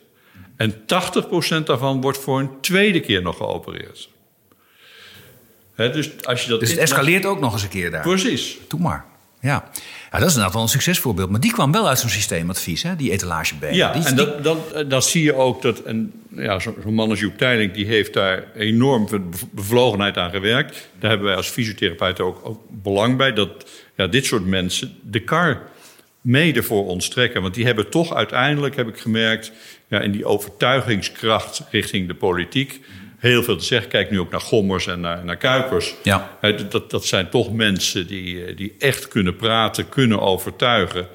[0.56, 4.08] En 80% daarvan wordt voor een tweede keer nog geopereerd.
[5.76, 8.02] Dus als je dat Dus het escaleert ook nog eens een keer daar.
[8.02, 8.58] Precies.
[8.68, 9.04] Doe maar.
[9.40, 9.68] Ja.
[10.10, 11.30] ja, dat is inderdaad wel een succesvoorbeeld.
[11.30, 12.96] Maar die kwam wel uit zo'n systeemadvies, hè?
[12.96, 13.74] die etalagebenen.
[13.74, 15.62] Ja, die, en die- dat, dat, dat zie je ook.
[15.62, 17.38] Dat, en ja, zo- zo'n man als Joep
[17.72, 20.88] die heeft daar enorm veel bev- bevlogenheid aan gewerkt.
[20.98, 23.32] Daar hebben wij als fysiotherapeuten ook, ook belang bij.
[23.32, 23.50] Dat
[23.96, 25.62] ja, dit soort mensen de kar
[26.20, 27.42] mede voor ons trekken.
[27.42, 29.52] Want die hebben toch uiteindelijk, heb ik gemerkt...
[29.90, 32.80] Ja, in die overtuigingskracht richting de politiek...
[33.18, 33.90] heel veel te zeggen.
[33.90, 35.94] Kijk nu ook naar Gommers en naar, naar Kuipers.
[36.02, 36.38] Ja.
[36.70, 41.06] Dat, dat zijn toch mensen die, eh, die echt kunnen praten, kunnen overtuigen.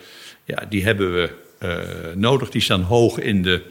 [0.46, 1.70] Ja, die hebben we eh,
[2.16, 2.50] nodig.
[2.50, 3.62] Die staan hoog in de,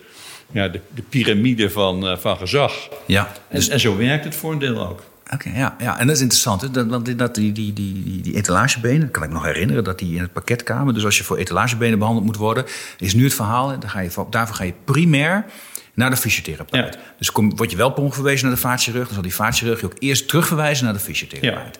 [0.52, 2.88] ja, de, de piramide van, eh, van gezag.
[3.06, 5.02] ja, En, en zo werkt het voor een deel ook.
[5.32, 6.60] Oké, ja, ja, en dat is interessant.
[6.60, 6.70] Hè?
[6.70, 10.14] Dat, want dat, die, die, die, die, etalagebenen, dat kan ik nog herinneren, dat die
[10.14, 10.94] in het pakket kwamen.
[10.94, 12.64] Dus als je voor etalagebenen behandeld moet worden,
[12.98, 13.68] is nu het verhaal.
[13.68, 15.44] Dan ga je, daarvoor ga je primair
[15.94, 16.94] naar de fysiotherapeut.
[16.94, 17.00] Ja.
[17.18, 19.86] Dus kom, word je wel per verwezen naar de vaatchirurg, dan zal die vaatchirurg je
[19.86, 21.78] ook eerst terugverwijzen naar de fysiotherapeut.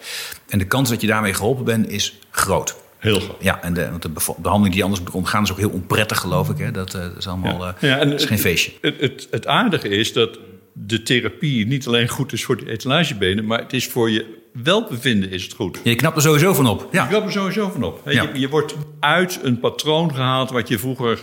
[0.49, 2.77] En de kans dat je daarmee geholpen bent, is groot.
[2.99, 3.37] Heel goed.
[3.41, 6.19] Ja, en de, want de behandeling die je anders moet ondergaan is ook heel onprettig,
[6.19, 6.59] geloof ik.
[6.59, 6.71] Hè?
[6.71, 8.73] Dat, eh, is allemaal eh, Ja, en dat is geen feestje.
[8.81, 10.39] Het, het, het aardige is dat
[10.73, 13.47] de therapie niet alleen goed is voor de etalagebenen...
[13.47, 15.81] maar het is voor je welbevinden is het goed.
[15.85, 16.89] Je knapt er sowieso van op.
[16.93, 17.05] Ja.
[17.05, 18.03] Ik heb er sowieso van op.
[18.05, 21.19] Je, je wordt uit een patroon gehaald wat je vroeger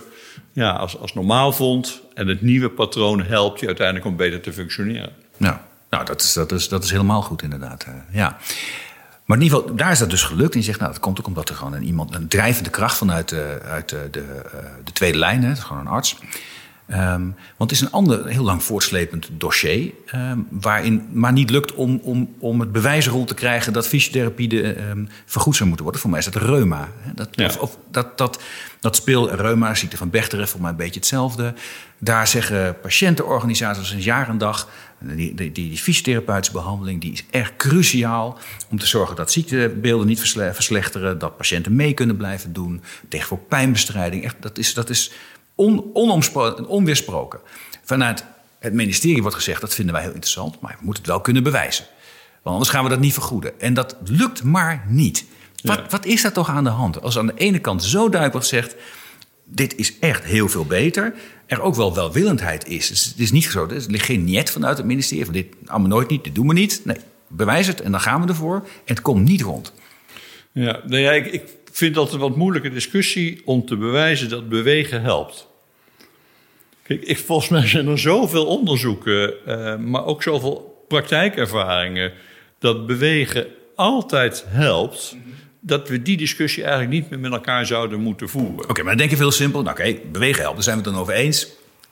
[0.59, 2.01] ja, als, als normaal vond.
[2.13, 5.11] En het nieuwe patroon helpt je uiteindelijk om beter te functioneren.
[5.37, 7.83] Ja, nou, dat is, dat is, dat is helemaal goed inderdaad.
[7.83, 8.37] eh, ja.
[9.25, 10.53] Maar in ieder geval, daar is dat dus gelukt.
[10.53, 12.97] En je zegt, nou, dat komt ook omdat er gewoon een, iemand, een drijvende kracht
[12.97, 16.17] vanuit eh, uit de, de, eh, de tweede lijn, hè, gewoon een arts.
[16.89, 17.21] Ehm,
[17.57, 19.91] want het is een ander heel lang voortslepend dossier.
[20.05, 24.73] ehm, waarin maar niet lukt om, om, om het bewijsrol te krijgen dat fysiotherapie de,
[24.73, 26.01] ehm, vergoed zou moeten worden.
[26.01, 26.87] Voor mij is dat reuma.
[27.15, 27.45] Dat, Ja.
[27.45, 28.41] of, of dat, dat,
[28.79, 31.53] dat speel reuma, ziekte van Bechteren, voor mij een beetje hetzelfde.
[31.97, 34.67] Daar zeggen patiëntenorganisaties sinds jaar en dag...
[35.01, 38.37] Die, die, die, fysiotherapeutische behandeling die is erg cruciaal...
[38.69, 41.19] om te zorgen dat ziektebeelden niet versle- verslechteren...
[41.19, 42.81] dat patiënten mee kunnen blijven doen.
[43.09, 44.23] Tegen voor pijnbestrijding.
[44.23, 45.11] Echt, dat is, dat is
[45.59, 45.93] on,
[46.67, 47.39] onweersproken.
[47.83, 48.25] Vanuit
[48.59, 49.61] het ministerie wordt gezegd...
[49.61, 51.85] dat vinden wij heel interessant, maar we moeten het wel kunnen bewijzen.
[52.41, 53.59] Want anders gaan we dat niet vergoeden.
[53.59, 55.25] En dat lukt maar niet.
[55.63, 55.85] Wat, Ja.
[55.89, 57.01] wat is daar toch aan de hand?
[57.01, 58.75] Als aan de ene kant zo duidelijk wordt gezegd
[59.51, 61.13] dit is echt heel veel beter.
[61.45, 62.87] Er ook wel welwillendheid is.
[62.87, 65.89] Dus het is niet zo, er ligt geen niet vanuit het ministerie van dit allemaal
[65.89, 66.81] nooit niet, dit doen we niet.
[66.83, 68.55] Nee, bewijs het en dan gaan we ervoor.
[68.55, 69.73] En het komt niet rond.
[70.51, 74.49] Ja, nou ja, ik, ik vind dat een wat moeilijke discussie om te bewijzen dat
[74.49, 75.47] bewegen helpt.
[76.89, 82.11] Kijk, ik, volgens mij zijn er zoveel onderzoeken, eh, maar ook zoveel praktijkervaringen,
[82.59, 85.15] dat bewegen altijd helpt,
[85.59, 88.69] dat we die discussie eigenlijk niet meer met elkaar zouden moeten voeren.
[88.69, 89.61] Oké, maar dan denk je veel simpel.
[89.61, 91.47] Nou, oké, bewegen helpt, daar zijn we het dan over eens.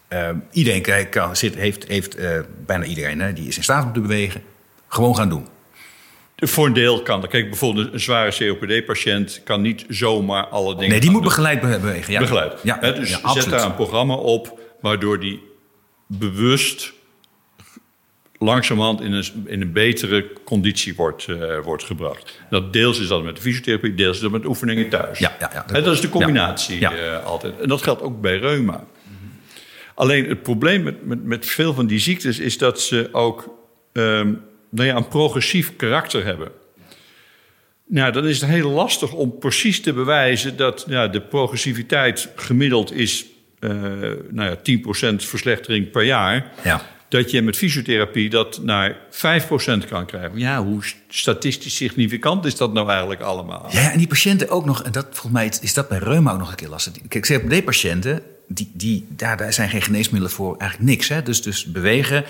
[0.08, 3.94] Eh, iedereen kan, zit, heeft, heeft eh, bijna iedereen, hè, die is in staat om
[3.94, 4.42] te bewegen.
[4.88, 5.48] Gewoon gaan doen.
[6.36, 7.30] Voor een deel kan dat.
[7.30, 10.90] Kijk, bijvoorbeeld een zware COPD-patiënt kan niet zomaar alle dingen.
[10.90, 11.30] Nee, die moet doen.
[11.30, 12.14] begeleid be- bewegen.
[12.14, 12.20] Ja.
[12.20, 12.54] begeleid.
[12.64, 15.42] Ja, dus ja, zet daar een programma op waardoor die
[16.08, 16.94] bewust
[18.40, 22.40] langzamerhand in een, in een betere conditie wordt, eh, wordt gebracht.
[22.50, 25.20] Dat deels is dat met de fysiotherapie, deels is dat met oefeningen thuis.
[25.20, 26.96] Ja, ja, ja, dat Hè, dat is de combinatie Ja.
[26.96, 27.60] eh, altijd.
[27.60, 28.86] En dat geldt ook bij reuma.
[29.96, 33.56] Alleen het probleem met, met, met veel van die ziektes is dat ze ook
[33.94, 34.34] ehm,
[34.70, 36.52] nou ja, een progressief karakter hebben.
[37.86, 42.92] Nou, dan is het heel lastig om precies te bewijzen dat ja, de progressiviteit gemiddeld
[42.94, 43.26] is
[44.30, 46.52] nou ja, 10% verslechtering per jaar.
[46.64, 46.86] Ja.
[47.10, 50.40] Dat je met fysiotherapie dat naar 5% kan krijgen.
[50.40, 53.68] Ja, hoe statistisch significant is dat nou eigenlijk allemaal?
[53.70, 56.40] Ja, en die patiënten ook nog, en dat volgens mij is dat bij reuma ook
[56.40, 56.94] nog een keer lastig.
[57.08, 61.08] Kijk, COPD-patiënten, die, die, daar, daar zijn geen geneesmiddelen voor, eigenlijk niks.
[61.08, 61.24] Hè?
[61.24, 62.26] Dus, dus bewegen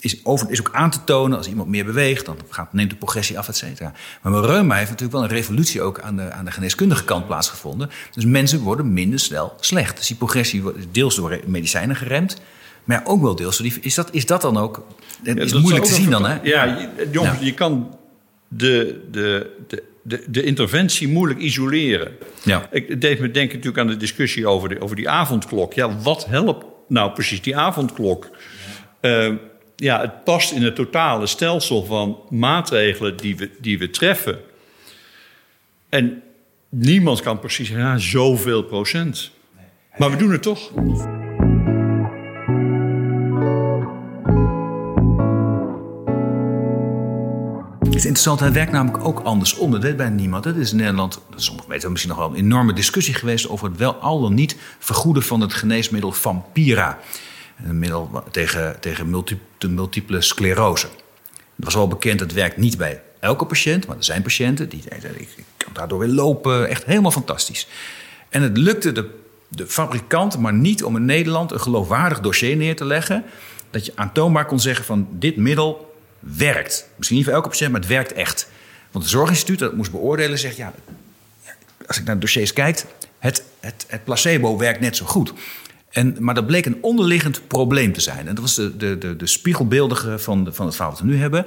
[0.00, 1.38] is, over, is ook aan te tonen.
[1.38, 3.92] Als iemand meer beweegt, dan gaat, neemt de progressie af, et cetera.
[4.22, 7.26] Maar bij reuma heeft natuurlijk wel een revolutie ook aan de, aan de geneeskundige kant
[7.26, 7.90] plaatsgevonden.
[8.14, 9.96] Dus mensen worden minder snel slecht.
[9.96, 12.40] Dus die progressie wordt deels door medicijnen geremd.
[12.84, 13.56] Maar ook wel deels.
[13.58, 14.86] door die- Is dat, is dat dan ook...
[15.22, 16.38] Het Ja, is moeilijk te zien dan, hè?
[16.42, 17.44] Ja, je, jongens, Ja.
[17.44, 17.96] je kan
[18.48, 22.12] de, de, de, de, de interventie moeilijk isoleren.
[22.42, 22.68] Ja.
[22.70, 25.72] Ik, het deed me denken natuurlijk aan de discussie over, de, over die avondklok.
[25.72, 28.28] Ja, wat helpt nou precies die avondklok?
[29.00, 29.32] Eh,
[29.80, 34.38] ja, het past in het totale stelsel van maatregelen die we, die we treffen.
[35.88, 36.22] En
[36.68, 39.30] niemand kan precies zeggen, zoveel procent.
[39.96, 40.70] Maar we doen het toch.
[47.78, 49.70] Het is interessant, hij werkt namelijk ook andersom.
[49.70, 50.44] Dat weet bijna niemand.
[50.44, 53.76] Het is in Nederland, sommigen weten misschien nog wel, een enorme discussie geweest over het
[53.76, 56.98] wel al dan niet vergoeden van het geneesmiddel Vampira.
[57.64, 60.86] Een middel tegen, tegen multi, de multiple sclerose.
[61.56, 64.82] Het was wel bekend, het werkt niet bij elke patiënt, maar er zijn patiënten die
[64.88, 66.68] zeiden: ik kan daardoor weer lopen.
[66.68, 67.66] Echt helemaal fantastisch.
[68.28, 69.10] En het lukte de,
[69.48, 73.24] de fabrikant maar niet om in Nederland een geloofwaardig dossier neer te leggen.
[73.70, 76.88] Dat je aantoonbaar kon zeggen: van dit middel werkt.
[76.96, 78.48] Misschien niet voor elke patiënt, maar het werkt echt.
[78.90, 80.72] Want het zorginstituut dat moest beoordelen zegt: ja,
[81.86, 82.84] als ik naar de dossiers kijk,
[83.18, 85.32] het, het placebo werkt net zo goed.
[85.90, 88.28] En, maar dat bleek een onderliggend probleem te zijn.
[88.28, 91.16] En dat was de, de, de, de spiegelbeeldige van, van het verhaal wat we nu
[91.16, 91.46] hebben.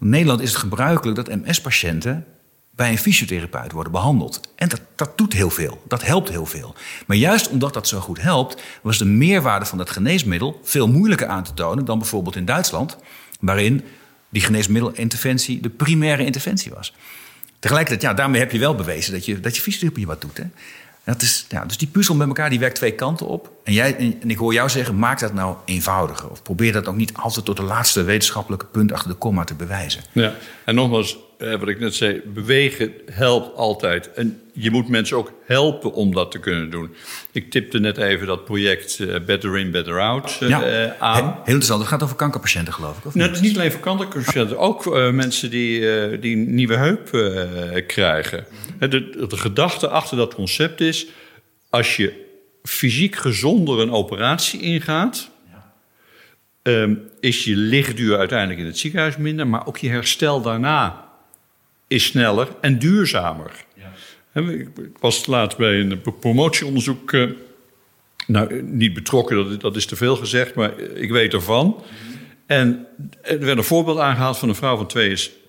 [0.00, 2.26] In Nederland is het gebruikelijk dat MS-patiënten
[2.70, 4.40] bij een fysiotherapeut worden behandeld.
[4.54, 5.82] En dat, dat doet heel veel.
[5.88, 6.74] Dat helpt heel veel.
[7.06, 11.26] Maar juist omdat dat zo goed helpt, was de meerwaarde van dat geneesmiddel veel moeilijker
[11.26, 12.96] aan te tonen dan bijvoorbeeld in Duitsland,
[13.40, 13.82] waarin
[14.28, 16.94] die geneesmiddelinterventie de primaire interventie was.
[17.58, 20.36] Tegelijkertijd, ja, daarmee heb je wel bewezen dat je, dat je fysiotherapie wat doet.
[20.36, 20.44] Hè?
[21.06, 23.50] Dat is, ja, dus die puzzel met elkaar die werkt twee kanten op.
[23.64, 26.30] En, jij, en ik hoor jou zeggen, maak dat nou eenvoudiger.
[26.30, 29.54] Of probeer dat ook niet altijd tot de laatste wetenschappelijke punt achter de komma te
[29.54, 30.02] bewijzen.
[30.12, 34.12] Ja, en nogmaals, eh, wat ik net zei, bewegen helpt altijd.
[34.12, 36.94] En je moet mensen ook helpen om dat te kunnen doen.
[37.32, 41.24] Ik tipte net even dat project uh, Better In, Better Out uh, ja, aan.
[41.24, 43.80] Heel interessant, het gaat over kankerpatiënten geloof ik, of nou, het is niet alleen voor
[43.80, 47.10] kankerpatiënten, ook uh, mensen die, die een nieuwe heup
[47.86, 48.46] krijgen.
[48.78, 51.06] De, de gedachte achter dat concept is,
[51.70, 52.24] als je
[52.62, 55.30] fysiek gezonder een operatie ingaat...
[56.62, 61.06] Um, is je lichtduur uiteindelijk in het ziekenhuis minder, maar ook je herstel daarna
[61.86, 63.50] is sneller en duurzamer.
[63.74, 64.40] Ja.
[64.50, 64.68] Ik
[65.00, 67.12] was laatst bij een promotieonderzoek.
[67.12, 67.30] Uh,
[68.26, 71.82] nou, niet betrokken, dat, dat, is te veel gezegd, maar ik weet ervan.
[72.46, 72.86] En
[73.22, 74.86] er werd een voorbeeld aangehaald van een vrouw van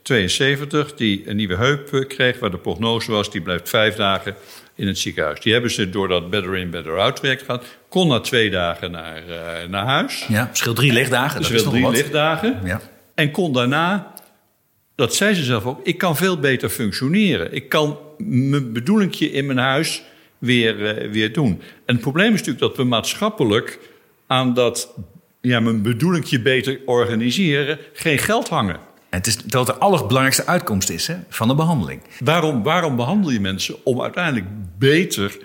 [0.07, 4.35] 72 die een nieuwe heup eh, kreeg, waar de prognose was, die blijft vijf dagen
[4.75, 5.39] in het ziekenhuis.
[5.39, 7.65] Die hebben ze door dat Better In, Better Out traject gehad.
[7.89, 10.25] Kon na twee dagen naar, uh, naar huis.
[10.27, 11.41] Ja, scheelt drie lichtdagen.
[11.41, 12.59] Dat drie lichtdagen.
[12.63, 12.81] Ja.
[13.15, 14.13] En kon daarna
[14.97, 17.53] dat zei ze zelf ook, ik kan veel beter functioneren.
[17.53, 20.03] Ik kan mijn bedoelingje in mijn huis
[20.37, 21.61] weer, uh, weer doen.
[21.85, 23.79] En het probleem is natuurlijk dat we maatschappelijk
[24.27, 24.93] aan dat
[25.41, 28.86] ja, mijn bedoelingje beter organiseren geen geld hangen.
[29.09, 32.01] Het is dat de allerbelangrijkste uitkomst is hè, van de behandeling.
[32.19, 33.75] Waarom, waarom behandel je mensen?
[33.85, 34.45] Om uiteindelijk
[34.77, 35.37] beter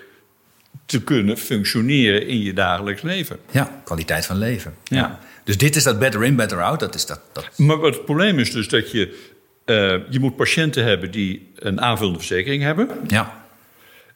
[0.87, 3.38] te kunnen functioneren in je dagelijks leven.
[3.51, 4.75] Ja, kwaliteit van leven.
[4.85, 5.18] Ja.
[5.44, 6.81] Dus dit is dat better in, better out.
[6.81, 7.51] Dat is dat, dat...
[7.57, 9.31] Maar het probleem is dus dat je
[9.66, 12.88] uh, je moet patiënten hebben die een aanvullende verzekering hebben.
[13.07, 13.44] Ja.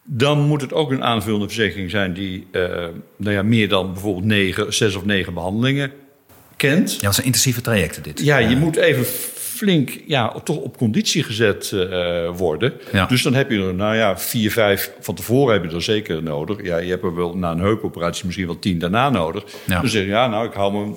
[0.02, 2.62] Dan moet het ook een aanvullende verzekering zijn die uh,
[3.16, 5.92] nou ja, meer dan bijvoorbeeld negen, zes of negen behandelingen
[6.56, 6.94] kent.
[6.94, 8.20] Ja, dat zijn intensieve trajecten dit.
[8.20, 9.06] Ja, je moet even
[9.56, 12.72] flink ja, toch op conditie gezet uh, worden.
[12.92, 13.06] Ja.
[13.06, 16.22] Dus dan heb je er, nou ja, vier, vijf van tevoren heb je er zeker
[16.22, 16.62] nodig.
[16.62, 19.44] Ja, je hebt er wel na een heupoperatie misschien wel tien daarna nodig.
[19.64, 19.80] Ja.
[19.80, 20.96] Dan zeg je, ja, nou, ik hou mijn,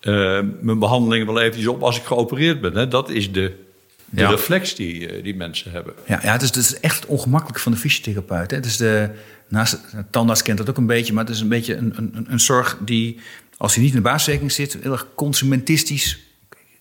[0.00, 2.76] uh, mijn behandelingen wel eventjes op als ik geopereerd ben.
[2.76, 2.88] Hè.
[2.88, 3.66] Dat is de
[4.10, 5.94] de reflex die, eh, die mensen hebben.
[6.06, 8.50] Ja, ja het, is, het is echt ongemakkelijk van de fysiotherapeut.
[8.50, 8.56] Hè.
[8.56, 9.10] Het is de,
[9.48, 12.26] naast, de tandarts kent dat ook een beetje, maar het is een beetje een, een,
[12.28, 13.20] een zorg die,
[13.56, 16.18] als hij niet in de baaszekerheid zit, heel erg consumentistisch.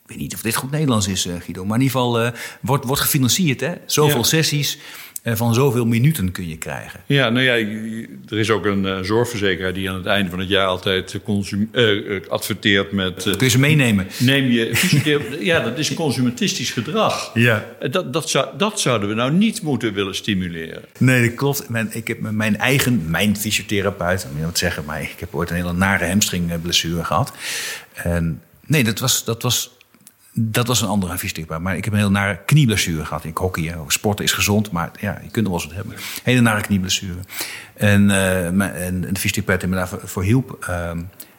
[0.07, 2.29] Ik weet niet of dit goed Nederlands is, eh, Guido, maar in ieder geval uh,
[2.61, 3.59] wordt, wordt gefinancierd.
[3.59, 3.73] Hè?
[3.85, 4.77] Zoveel sessies
[5.35, 6.99] van zoveel minuten kun je krijgen.
[7.05, 7.53] Ja, nou ja,
[8.27, 11.19] er is ook een uh, zorgverzekeraar die aan het einde van het jaar altijd
[11.71, 13.25] uh, adverteert met.
[13.25, 14.07] Uh, kun je ze meenemen?
[14.19, 15.37] Neem je.
[15.39, 17.31] ja, dat is consumentistisch gedrag.
[17.33, 17.65] Ja.
[17.91, 20.83] Dat, dat, zou, dat zouden we nou niet moeten willen stimuleren.
[20.97, 21.69] Nee, dat klopt.
[21.69, 25.55] Mijn, ik heb mijn eigen, mijn fysiotherapeut, ik moet zeggen, maar ik heb ooit een
[25.55, 27.33] hele nare hamstringblessure gehad.
[27.93, 29.76] En nee, dat was, dat was
[30.39, 31.61] dat was een andere fysiotherapeut.
[31.61, 33.23] Maar ik heb een heel nare knieblessure gehad.
[33.23, 35.95] Ik hockey, sporten is gezond, maar ja, je kunt er wel eens wat hebben.
[36.23, 37.17] Hele nare knieblessure.
[37.73, 38.45] En, uh,
[38.85, 40.67] en de fysiotherapeut die me daarvoor hielp...
[40.69, 40.91] Uh,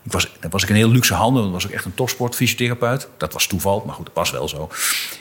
[0.02, 1.42] ik was, dat was ik een heel luxe handen.
[1.42, 3.08] Dat was ook echt een topsportfysiotherapeut.
[3.16, 4.70] Dat was toeval, maar goed, dat was wel zo.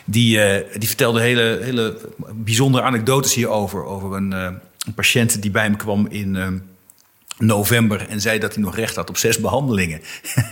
[0.06, 1.98] Die, uh, die vertelde hele, hele
[2.34, 3.86] bijzondere anekdotes hierover.
[3.86, 6.58] Over een, een patiënt die bij hem kwam in ehm,
[7.38, 10.02] november en zei dat hij nog recht had op zes behandelingen.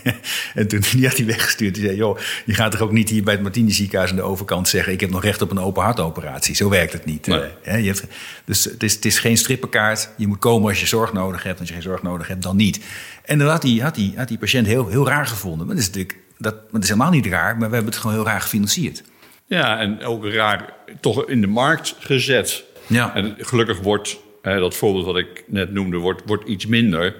[0.55, 1.75] en toen die had hij weggestuurd.
[1.75, 4.21] Die zei, joh, je gaat toch ook niet hier bij het Martini ziekenhuis aan de
[4.21, 4.93] overkant zeggen...
[4.93, 6.55] ik heb nog recht op een open hartoperatie.
[6.55, 7.27] Zo werkt het niet.
[7.27, 7.39] Nee.
[7.67, 8.03] Uh, je hebt,
[8.45, 10.09] dus het is, het is geen strippenkaart.
[10.17, 11.59] Je moet komen als je zorg nodig hebt.
[11.59, 12.79] Als je geen zorg nodig hebt, dan niet.
[13.23, 15.67] En dan had die, had die, had die patiënt heel, heel raar gevonden.
[15.67, 18.15] Maar dat is natuurlijk dat, dat is helemaal niet raar, maar we hebben het gewoon
[18.15, 19.03] heel raar gefinancierd.
[19.45, 22.63] Ja, en ook raar toch in de markt gezet.
[22.87, 23.15] Ja.
[23.15, 24.17] En gelukkig wordt
[24.53, 27.15] dat voorbeeld wat ik net noemde wordt, wordt iets minder.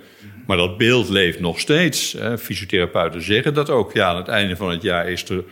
[0.45, 2.17] Maar dat beeld leeft nog steeds.
[2.39, 3.93] Fysiotherapeuten zeggen dat ook.
[3.93, 5.43] Ja, aan het einde van het jaar is er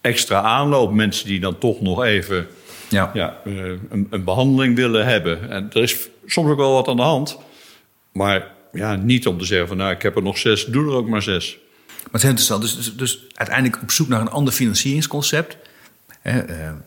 [0.00, 0.92] extra aanloop.
[0.92, 2.46] Mensen die dan toch nog even
[2.92, 3.10] ja.
[3.14, 5.50] Ja, een, een, behandeling willen hebben.
[5.50, 7.38] En er is soms ook wel wat aan de hand.
[8.12, 10.96] Maar ja, niet om te zeggen van nou, ik heb er nog zes, doe er
[10.96, 11.58] ook maar zes.
[11.88, 12.62] Maar het is interessant.
[12.62, 15.56] Dus, dus, dus uiteindelijk op zoek naar een ander financieringsconcept.
[16.22, 16.36] Eh,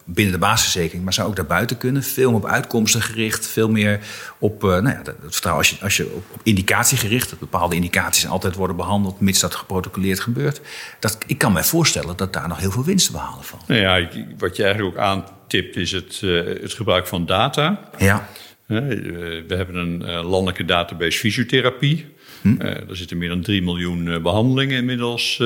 [0.05, 2.03] binnen de basisverzekering, maar zou ook daarbuiten kunnen.
[2.03, 3.99] Veel meer op uitkomsten gericht, veel meer
[4.37, 5.65] op uh, nou ja, het vertrouwen.
[5.65, 9.39] Als je, als je op, op indicatie gericht, dat bepaalde indicaties altijd worden behandeld, mits
[9.39, 10.61] dat geprotocoleerd gebeurt.
[10.99, 13.67] Dat, ik kan mij voorstellen dat daar nog heel veel winst te behalen valt.
[13.67, 17.89] Nou ja, wat je eigenlijk ook aantipt is het, uh, het gebruik van data.
[17.97, 18.29] Ja.
[18.67, 22.13] we hebben een landelijke database fysiotherapie.
[22.41, 22.61] Hm?
[22.61, 25.39] er zitten meer dan 3 miljoen behandelingen inmiddels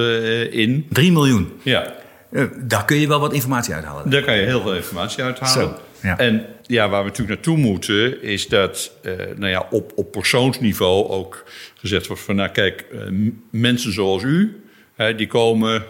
[0.52, 0.86] in.
[0.90, 1.52] 3 miljoen?
[1.64, 1.94] Ja.
[2.32, 4.10] Uh, daar kun je wel wat informatie uithalen.
[4.10, 5.54] Daar kan je heel veel informatie uithalen.
[5.54, 6.18] Zo, ja.
[6.18, 11.08] En ja, waar we natuurlijk naartoe moeten, is dat uh, nou ja, op, op persoonsniveau
[11.10, 11.44] ook
[11.76, 14.62] gezegd wordt van, nou kijk, uh, mensen zoals u,
[14.96, 15.84] hè, die komen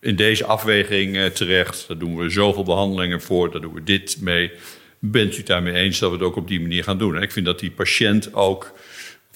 [0.00, 1.84] in deze afweging terecht.
[1.88, 4.50] Daar doen we zoveel behandelingen voor, daar doen we dit mee.
[4.98, 7.16] Bent u daarmee eens dat we het ook op die manier gaan doen?
[7.16, 8.72] En ik vind dat die patiënt ook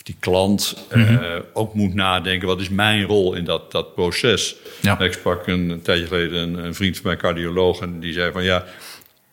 [0.02, 1.14] die klant mm -hmm.
[1.14, 4.56] uh, ook moet nadenken: wat is mijn rol in dat, dat proces?
[4.80, 5.00] Ja.
[5.00, 8.32] Ik sprak een, een tijdje geleden een, een, vriend van mijn cardioloog en die zei
[8.32, 8.64] van ja.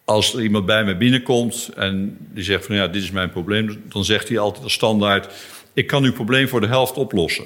[0.05, 3.83] Als er iemand bij me binnenkomt en die zegt van ja, dit is mijn probleem,
[3.89, 5.33] dan zegt hij altijd als standaard:
[5.73, 7.45] ik kan uw probleem voor de helft oplossen.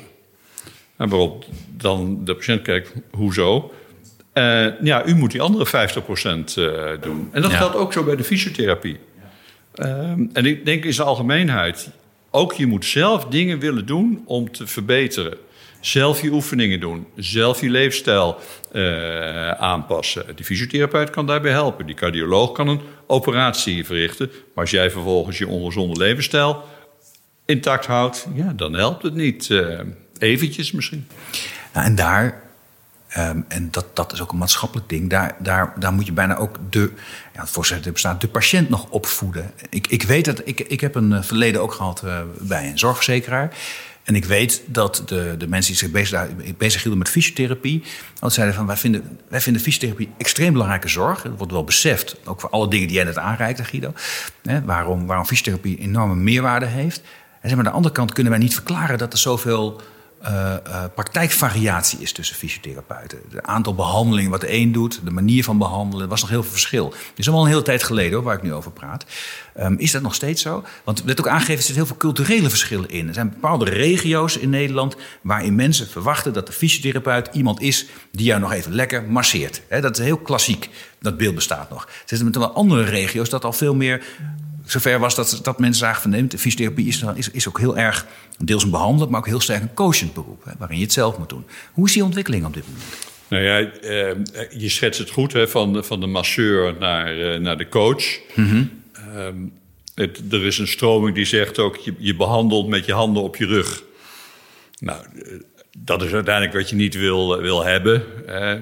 [0.97, 1.45] En waarop
[1.77, 3.73] dan de patiënt kijkt, hoezo?
[4.33, 5.69] Uh, ja, u moet die andere 50%
[6.57, 7.29] uh, doen.
[7.31, 7.57] En dat Ja.
[7.57, 8.99] geldt ook zo bij de fysiotherapie.
[9.75, 11.89] Um, en ik denk in zijn algemeenheid,
[12.31, 15.37] ook je moet zelf dingen willen doen om te verbeteren.
[15.79, 18.37] Zelf je oefeningen doen, zelf je leefstijl
[18.73, 20.35] uh, aanpassen.
[20.35, 21.85] Die fysiotherapeut kan daarbij helpen.
[21.85, 24.27] Die cardioloog kan een operatie verrichten.
[24.27, 26.63] Maar als jij vervolgens je ongezonde levensstijl
[27.45, 29.49] intact houdt, ja, dan helpt het niet.
[29.49, 29.79] Uh,
[30.17, 31.07] eventjes misschien.
[31.73, 32.43] Nou, en daar,
[33.17, 36.35] um, en dat, dat is ook een maatschappelijk ding, daar, daar, daar moet je bijna
[36.35, 36.91] ook de,
[37.33, 39.51] ja, voorzitter bestaat, de patiënt nog opvoeden.
[39.69, 43.55] Ik, ik weet dat, ik, ik heb een verleden ook gehad uh, bij een zorgverzekeraar.
[44.03, 47.83] En ik weet dat de, de mensen die zich bezig, bezig hielden met fysiotherapie...
[48.13, 51.21] altijd zeiden van, wij vinden, wij vinden fysiotherapie extreem belangrijke zorg.
[51.21, 53.93] Dat wordt wel beseft, ook voor alle dingen die jij net aanreikte, Guido.
[54.43, 57.01] Hè, waarom, waarom fysiotherapie enorme meerwaarde heeft.
[57.41, 59.81] En zeg maar, aan de andere kant kunnen wij niet verklaren dat er zoveel...
[60.23, 60.55] Uh,
[60.95, 63.19] praktijkvariatie is tussen fysiotherapeuten.
[63.29, 66.51] Het aantal behandelingen wat de een doet, de manier van behandelen, was nog heel veel
[66.51, 66.89] verschil.
[66.89, 69.05] Dit is al wel een hele tijd geleden hoor, waar ik nu over praat.
[69.59, 70.63] Um, is dat nog steeds zo?
[70.83, 73.07] Want er werd ook aangegeven, er heel veel culturele verschillen in.
[73.07, 78.25] Er zijn bepaalde regio's in Nederland waarin mensen verwachten dat de fysiotherapeut iemand is die
[78.25, 79.61] jou nog even lekker masseert.
[79.69, 81.83] Dat is heel klassiek, dat beeld bestaat nog.
[81.85, 84.03] Er zitten met andere regio's dat al veel meer
[84.71, 87.77] zover was dat, dat mensen zagen van nee, de fysiotherapie is, is, is ook heel
[87.77, 88.05] erg
[88.37, 91.17] deels een behandelend, maar ook heel sterk een coachend beroep, hè, waarin je het zelf
[91.17, 91.45] moet doen.
[91.71, 93.09] Hoe is die ontwikkeling op dit moment?
[93.27, 94.15] Nou ja, eh,
[94.57, 98.19] je schetst het goed, hè, van, van de masseur naar, uh, naar de coach.
[98.35, 98.71] Mm -hmm.
[99.17, 99.53] um,
[99.95, 103.35] het, er is een stroming die zegt ook, je, je behandelt met je handen op
[103.35, 103.83] je rug.
[104.79, 105.05] Nou,
[105.77, 108.03] dat is uiteindelijk wat je niet wil, wil hebben.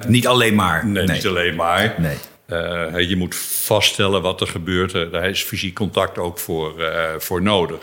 [0.08, 0.86] Niet alleen maar.
[0.88, 1.16] Nee, nee.
[1.16, 1.96] niet alleen maar.
[1.98, 2.18] Nee.
[2.52, 4.92] Uh, je moet vaststellen wat er gebeurt.
[4.92, 7.80] Daar is fysiek contact ook voor, uh, voor nodig.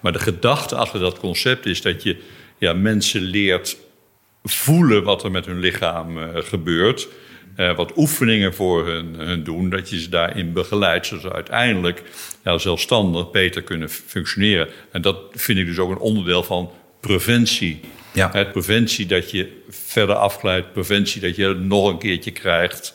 [0.00, 2.16] Maar de gedachte achter dat concept is dat je
[2.58, 3.76] ja, mensen leert
[4.42, 7.08] voelen wat er met hun lichaam uh, gebeurt.
[7.76, 12.02] wat oefeningen voor hun, hun, doen, dat je ze daarin begeleidt, zodat ze uiteindelijk
[12.44, 14.68] ja, zelfstandig beter kunnen functioneren.
[14.92, 17.80] En dat vind ik dus ook een onderdeel van preventie.
[18.12, 18.30] Ja.
[18.32, 22.94] Het preventie dat je verder afglijdt, preventie dat je nog een keertje krijgt.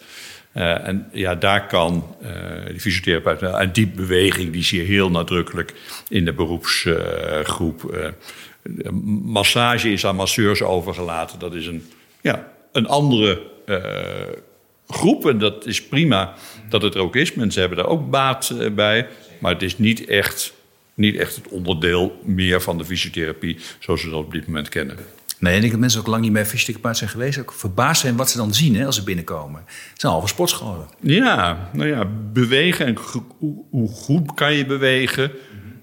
[0.58, 2.30] Uh, en ja, daar kan uh,
[2.68, 3.42] de fysiotherapeut...
[3.42, 5.74] En die beweging die zie je heel nadrukkelijk
[6.10, 7.92] in de beroepsgroep.
[7.94, 8.90] Uh,
[9.24, 11.40] massage is aan masseurs overgelaten.
[11.40, 11.92] Dat is een,
[12.22, 13.42] ja, een andere
[14.88, 15.30] groep.
[15.30, 16.34] En dat is prima
[16.70, 17.34] dat het er ook is.
[17.34, 19.08] Mensen hebben daar ook baat bij.
[19.40, 20.54] Maar het is niet echt,
[20.94, 23.58] niet echt het onderdeel meer van de fysiotherapie...
[23.80, 24.98] zoals we dat op dit moment kennen.
[25.40, 27.40] Nee, ik denk dat mensen ook lang niet bij fysiotherapeut zijn geweest.
[27.40, 29.64] Ook verbaasd zijn wat ze dan zien hè, als ze binnenkomen.
[29.92, 30.88] Het zijn halve sportscholen.
[31.02, 32.98] Ja, nou ja, bewegen en
[33.70, 35.32] hoe goed kan je bewegen.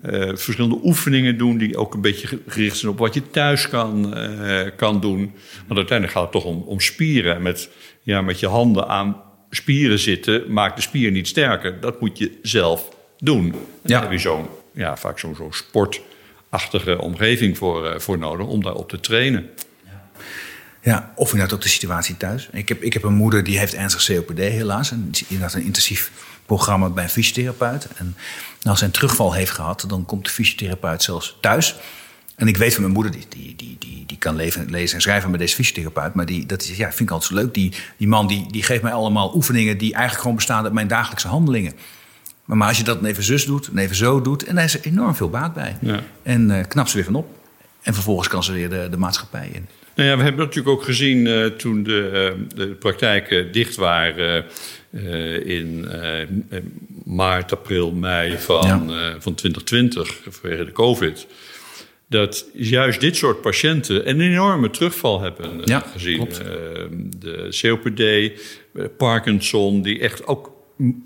[0.07, 4.19] Uh, verschillende oefeningen doen die ook een beetje gericht zijn op wat je thuis kan,
[4.19, 5.19] uh, kan doen.
[5.67, 7.42] Want uiteindelijk gaat het toch om, om spieren.
[7.42, 7.69] Met,
[8.03, 9.17] ja, met je handen aan
[9.50, 11.81] spieren zitten maakt de spier niet sterker.
[11.81, 12.88] Dat moet je zelf
[13.19, 13.44] doen.
[13.44, 13.88] En Ja.
[13.92, 16.00] daar heb je zo'n, ja, vaak zo'n zo sport
[16.53, 19.50] achtige omgeving voor, uh, voor nodig om daarop te trainen.
[20.83, 22.48] Ja, of inderdaad ook de situatie thuis.
[22.53, 24.90] Ik heb, ik heb een moeder die heeft ernstig COPD helaas.
[24.90, 26.11] En die inderdaad een intensief
[26.46, 27.88] programma bij een fysiotherapeut.
[27.96, 28.17] En
[28.63, 31.77] als hij een terugval heeft gehad, dan komt de fysiotherapeut zelfs thuis.
[32.35, 35.03] En ik weet van mijn moeder, die, die, die, die, die kan leven, lezen en
[35.03, 36.15] schrijven met deze fysiotherapeut.
[36.15, 37.55] Maar die, dat is, ja, vind ik altijd zo leuk.
[37.55, 40.88] Die, die man die, die geeft mij allemaal oefeningen die eigenlijk gewoon bestaan uit mijn
[40.88, 41.73] dagelijkse handelingen.
[42.45, 44.81] Maar, als je dat even zus doet en even zo doet, en daar is er
[44.83, 45.77] enorm veel baat bij.
[45.81, 46.03] Ja.
[46.23, 47.29] En uh, knap ze weer van op.
[47.83, 49.67] En vervolgens kan ze weer de, de maatschappij in.
[49.95, 54.45] Nou ja, we hebben natuurlijk ook gezien uh, toen de, uh, de praktijken dicht waren
[55.45, 55.88] in
[57.05, 58.79] maart, april, mei van, ja.
[59.21, 61.27] van 2020 vanwege de COVID.
[62.09, 66.29] Dat juist dit soort patiënten een enorme terugval hebben ja, gezien.
[67.19, 68.40] de COPD,
[68.97, 70.53] Parkinson, die echt ook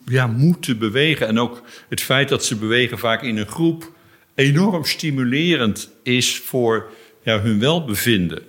[0.05, 1.27] ja, moeten bewegen.
[1.27, 3.93] En ook het feit dat ze bewegen vaak in een groep
[4.35, 6.91] enorm stimulerend is voor
[7.23, 8.43] ja, hun welbevinden.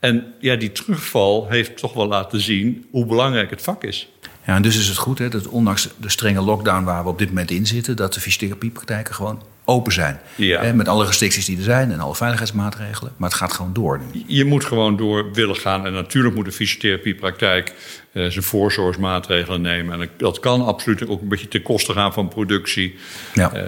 [0.00, 4.08] En ja, die terugval heeft toch wel laten zien hoe belangrijk het vak is.
[4.46, 7.18] Ja, en dus is het goed hè, dat ondanks de strenge lockdown waar we op
[7.18, 10.20] dit moment in zitten, dat de fysiotherapiepraktijken gewoon open zijn.
[10.36, 10.60] Ja.
[10.62, 13.12] Hè, met alle restricties die er zijn en alle veiligheidsmaatregelen.
[13.16, 14.22] Maar het gaat gewoon door nu.
[14.26, 15.86] Je moet gewoon door willen gaan.
[15.86, 17.74] En natuurlijk moet de fysiotherapiepraktijk
[18.12, 20.00] zijn voorzorgsmaatregelen nemen.
[20.00, 22.94] En dat kan absoluut ook een beetje ten koste gaan van productie.
[23.34, 23.54] Ja.
[23.54, 23.60] Uh,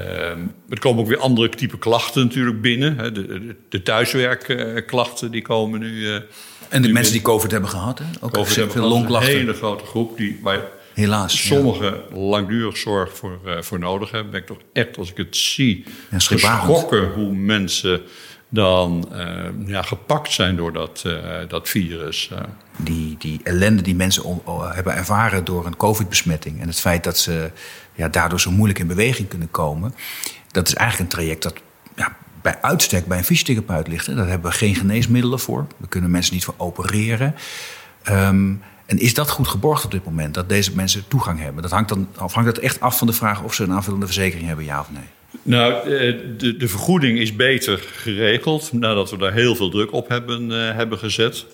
[0.68, 2.99] er komen ook weer andere type klachten natuurlijk binnen.
[2.99, 3.12] Hè.
[3.12, 5.93] De, de, thuiswerkklachten die komen nu.
[5.93, 6.14] Uh,
[6.68, 8.05] en de nu mensen die COVID hebben gehad, hè?
[8.20, 9.32] ook COVID veel, veel longklachten.
[9.32, 10.61] Een hele grote groep die waar
[10.95, 11.47] Helaas.
[11.47, 12.16] Sommigen ja.
[12.16, 14.30] langdurig zorg voor, uh, voor nodig hebben.
[14.30, 18.03] Ben ik toch echt, als ik het zie, ja, geschrokken hoe mensen
[18.49, 21.14] dan uh, ja, gepakt zijn door dat, uh,
[21.49, 22.30] dat virus.
[22.82, 24.40] Die, die ellende die mensen
[24.74, 27.50] hebben ervaren door een COVID-besmetting en het feit dat ze
[27.94, 29.94] ja, daardoor zo moeilijk in beweging kunnen komen,
[30.50, 31.54] dat is eigenlijk een traject dat
[31.96, 34.16] ja, bij uitstek bij een fysiotherapeut ligt.
[34.16, 35.66] Daar hebben we geen geneesmiddelen voor.
[35.76, 37.34] We kunnen mensen niet voor opereren.
[38.08, 41.62] Um, en is dat goed geborgd op dit moment, dat deze mensen toegang hebben?
[41.62, 44.06] Dat hangt dan, of hangt dat echt af van de vraag of ze een aanvullende
[44.06, 45.02] verzekering hebben, ja of nee?
[45.42, 45.88] Nou,
[46.38, 50.74] de, de vergoeding is beter geregeld nadat we daar heel veel druk op hebben, uh,
[50.74, 51.46] hebben gezet.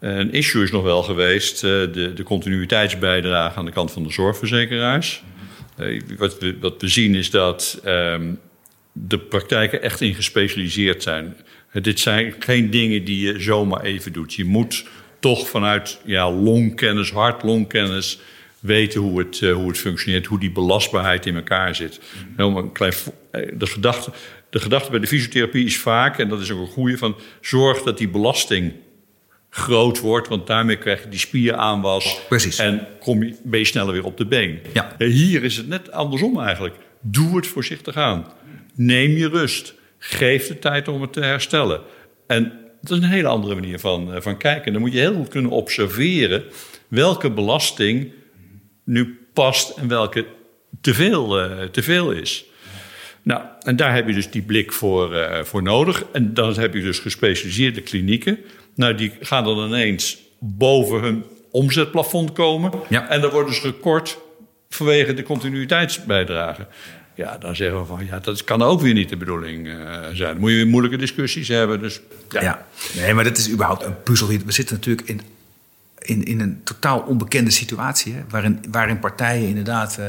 [0.00, 4.12] Een issue is nog wel geweest uh, de, de continuïteitsbijdrage aan de kant van de
[4.12, 5.22] zorgverzekeraars.
[5.80, 8.38] Uh, wat, we, wat we zien is dat um,
[8.92, 11.36] de praktijken echt in gespecialiseerd zijn.
[11.72, 14.34] dit zijn geen dingen die je zomaar even doet.
[14.34, 14.84] Je moet
[15.18, 18.18] toch vanuit ja, longkennis, hart-longkennis
[18.60, 22.00] weten hoe het, hoe het functioneert, hoe die belastbaarheid in elkaar zit.
[22.36, 22.70] Een
[23.32, 24.10] de, gedachte,
[24.50, 27.82] de gedachte bij de fysiotherapie is vaak, en dat is ook een goede, van zorg
[27.82, 28.72] dat die belasting
[29.50, 32.20] groot wordt, want daarmee krijg je die spieraanwas.
[32.28, 32.58] Precies.
[32.58, 34.58] En kom je, ben je sneller weer op de been.
[34.72, 34.94] Ja.
[34.98, 36.74] Hier is het net andersom eigenlijk.
[37.00, 38.26] Doe het voorzichtig aan.
[38.74, 39.74] Neem je rust.
[39.98, 41.80] Geef de tijd om het te herstellen.
[42.26, 44.72] En dat is een hele andere manier van, van kijken.
[44.72, 46.44] Dan moet je heel goed kunnen observeren
[46.88, 48.12] welke belasting
[48.84, 50.26] nu past en welke
[50.80, 52.44] te veel, uh, te veel is.
[53.22, 56.04] Nou, en daar heb je dus die blik voor, uh, voor nodig.
[56.12, 58.38] En dan heb je dus gespecialiseerde klinieken.
[58.74, 62.72] Nou, die gaan dan ineens boven hun omzetplafond komen.
[62.88, 63.08] Ja.
[63.08, 64.18] En dan worden ze gekort
[64.68, 66.66] vanwege de continuïteitsbijdrage.
[67.14, 69.74] Ja, dan zeggen we van ja, dat kan ook weer niet de bedoeling uh,
[70.12, 70.32] zijn.
[70.32, 71.80] Dan moet je weer moeilijke discussies hebben.
[71.80, 72.42] Dus, ja.
[72.42, 72.66] ja.
[72.96, 74.26] nee, maar dat is überhaupt een puzzel.
[74.26, 75.20] We zitten natuurlijk in,
[76.00, 78.12] in, in een totaal onbekende situatie.
[78.12, 79.96] Hè, waarin, waarin partijen inderdaad.
[80.00, 80.06] Uh,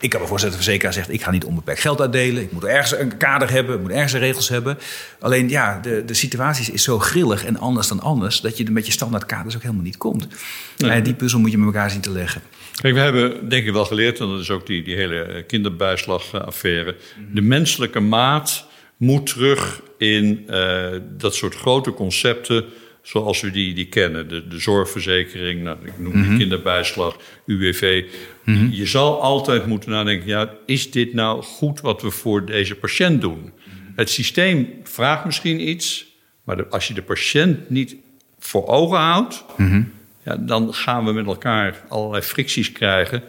[0.00, 2.42] ik kan me voorstellen dat de verzekeraar zegt: ik ga niet onbeperkt geld uitdelen.
[2.42, 4.78] Ik moet ergens een kader hebben, ik moet ergens regels hebben.
[5.20, 8.40] Alleen ja, de, de situatie is zo grillig en anders dan anders.
[8.40, 10.28] dat je er met je standaard kaders ook helemaal niet komt.
[10.76, 10.90] Nee.
[10.90, 12.42] En die puzzel moet je met elkaar zien te leggen.
[12.80, 16.96] Kijk, we hebben denk ik wel geleerd, en dat is ook die, die hele kinderbijslagaffaire.
[17.32, 18.66] De menselijke maat
[18.96, 22.64] moet terug in uh, dat soort grote concepten
[23.06, 24.28] zoals we die, die kennen.
[24.28, 26.38] De, de zorgverzekering, nou, ik noem die mm-hmm.
[26.38, 28.04] kinderbijslag, UWV.
[28.44, 28.68] Mm-hmm.
[28.72, 33.20] Je zal altijd moeten nadenken, ja, is dit nou goed wat we voor deze patiënt
[33.20, 33.52] doen?
[33.94, 36.06] Het systeem vraagt misschien iets,
[36.44, 37.96] maar de, als je de patiënt niet
[38.38, 39.44] voor ogen houdt...
[39.56, 39.94] Mm-hmm.
[40.24, 43.22] Ja, dan gaan we met elkaar allerlei fricties krijgen,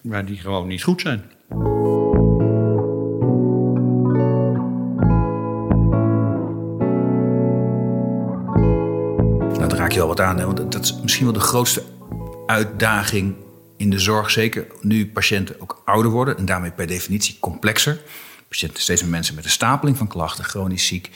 [0.00, 1.22] maar die gewoon niet goed zijn.
[10.20, 11.82] Aan, want dat is misschien wel de grootste
[12.46, 13.34] uitdaging
[13.76, 14.30] in de zorg.
[14.30, 18.00] Zeker nu patiënten ook ouder worden en daarmee per definitie complexer.
[18.48, 21.10] Patiënten, steeds meer mensen met een stapeling van klachten, chronisch ziek.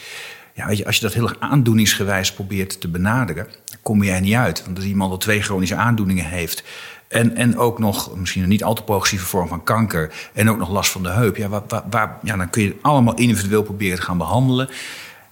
[0.54, 3.46] Ja, weet je, als je dat heel erg aandoeningsgewijs probeert te benaderen,
[3.82, 4.64] kom je er niet uit.
[4.64, 6.64] Want als iemand al twee chronische aandoeningen heeft.
[7.08, 10.12] En, en ook nog misschien een niet al te progressieve vorm van kanker.
[10.32, 11.36] En ook nog last van de heup.
[11.36, 11.48] Ja,
[11.90, 14.68] waar, ja, dan kun je allemaal individueel proberen te gaan behandelen.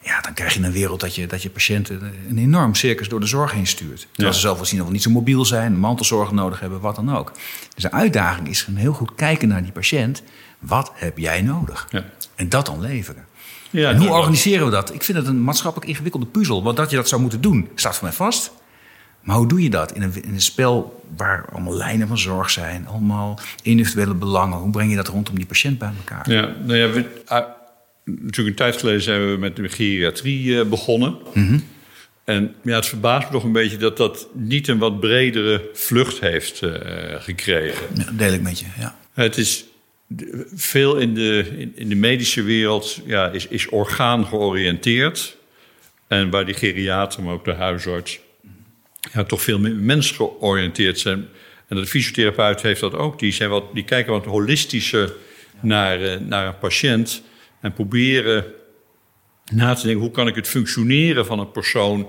[0.05, 3.21] Ja, dan krijg je een wereld dat je, dat je patiënten een enorm circus door
[3.21, 4.07] de zorg heen stuurt.
[4.13, 7.33] Terwijl ze zelf misschien nog niet zo mobiel zijn, mantelzorg nodig hebben, wat dan ook.
[7.75, 10.23] Dus de uitdaging is een heel goed kijken naar die patiënt.
[10.59, 11.87] Wat heb jij nodig?
[11.91, 12.05] Ja.
[12.35, 13.25] En dat dan leveren.
[13.71, 14.95] Ja, en hoe organiseren we dat?
[14.95, 16.63] Ik vind het een maatschappelijk ingewikkelde puzzel.
[16.63, 18.53] Want dat je dat zou moeten doen, staat voor mij vast.
[19.21, 22.51] Maar hoe doe je dat in een, in een spel waar allemaal lijnen van zorg
[22.51, 24.59] zijn, allemaal individuele belangen?
[24.59, 26.31] Hoe breng je dat rondom die patiënt bij elkaar?
[26.31, 27.23] Ja, nou ja, we,
[28.05, 31.17] natuurlijk een tijd geleden zijn we met de geriatrie uh, begonnen.
[32.25, 36.21] En ja, het verbaast me toch een beetje dat dat niet een wat bredere vlucht
[36.21, 36.73] heeft uh,
[37.19, 37.87] gekregen.
[37.95, 38.99] Ja, deel ik met je, ja.
[39.13, 39.65] Het is
[40.55, 45.37] veel in de, in, in de medische wereld ja, is, is orgaan georiënteerd.
[46.07, 48.21] En waar die geriater, maar ook de huisarts,
[49.13, 51.29] ja, toch veel meer mensgeoriënteerd zijn.
[51.69, 53.19] En de fysiotherapeut heeft dat ook.
[53.19, 55.13] Die, zijn wat, die kijken wat holistischer
[55.61, 57.23] naar, uh, naar een patiënt.
[57.65, 58.45] En proberen
[59.53, 62.09] na te denken, hoe kan ik het functioneren van een persoon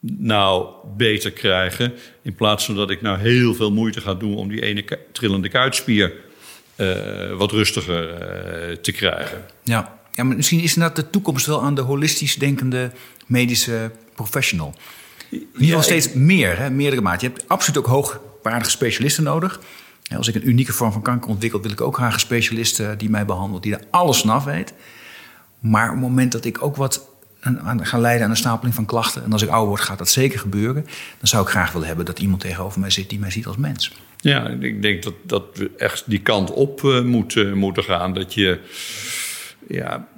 [0.00, 1.92] nou beter krijgen.
[2.22, 5.48] In plaats van dat ik nou heel veel moeite ga doen om die ene trillende
[5.48, 6.12] kuitspier
[6.76, 9.44] uh, wat rustiger uh, te krijgen.
[9.62, 9.98] Ja.
[10.12, 12.92] ja, maar misschien is dat de toekomst wel aan de holistisch denkende
[13.26, 14.74] medische professional.
[15.30, 17.20] In ieder geval steeds meer, hè, meerdere maat.
[17.20, 19.60] Je hebt absoluut ook hoogwaardige specialisten nodig.
[20.16, 23.10] Als ik een unieke vorm van kanker ontwikkel, wil ik ook graag een specialist die
[23.10, 24.74] mij behandelt, die er alles vanaf weet.
[25.58, 27.08] Maar op het moment dat ik ook wat
[27.80, 30.38] ga leiden aan een stapeling van klachten, en als ik ouder word, gaat dat zeker
[30.38, 30.84] gebeuren,
[31.18, 33.56] dan zou ik graag willen hebben dat iemand tegenover mij zit die mij ziet als
[33.56, 33.92] mens.
[34.20, 38.14] Ja, ik denk dat, dat we echt die kant op uh, moeten, moeten gaan.
[38.14, 38.60] Dat je
[39.68, 40.08] ja,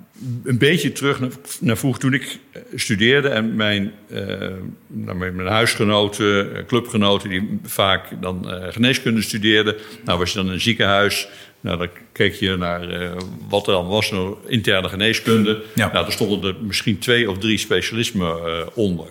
[0.44, 2.38] een beetje terug naar, naar vroeger toen ik
[2.74, 9.74] studeerde en mijn, uh, mijn huisgenoten, clubgenoten, die vaak dan uh, geneeskunde studeerden.
[10.04, 11.28] Nou, was je dan in een ziekenhuis.
[11.60, 13.10] Nou, dan keek je naar uh,
[13.48, 15.62] wat er dan was, nou, interne geneeskunde.
[15.74, 15.92] Ja.
[15.92, 18.36] Nou, daar stonden er misschien twee of drie specialismen
[18.76, 19.06] onder.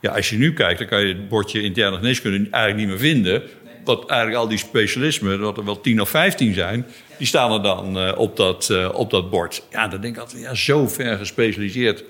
[0.00, 2.98] Ja, als je nu kijkt, dan kan je het bordje interne geneeskunde eigenlijk niet meer
[2.98, 3.42] vinden
[3.84, 6.86] wat eigenlijk al die specialismen, dat er wel tien of vijftien zijn,
[7.22, 9.62] die staan er dan uh, op, dat, uh, op dat bord.
[9.70, 12.04] Ja, dan denk ik altijd, ja, zo ver gespecialiseerd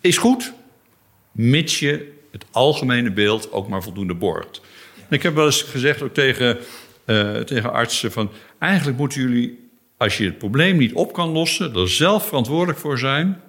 [0.00, 0.52] is goed,
[1.32, 4.60] mits je het algemene beeld ook maar voldoende borgt.
[4.96, 6.58] En ik heb wel eens gezegd ook tegen,
[7.06, 11.74] uh, tegen artsen van, eigenlijk moeten jullie, als je het probleem niet op kan lossen,
[11.74, 13.40] er zelf verantwoordelijk voor zijn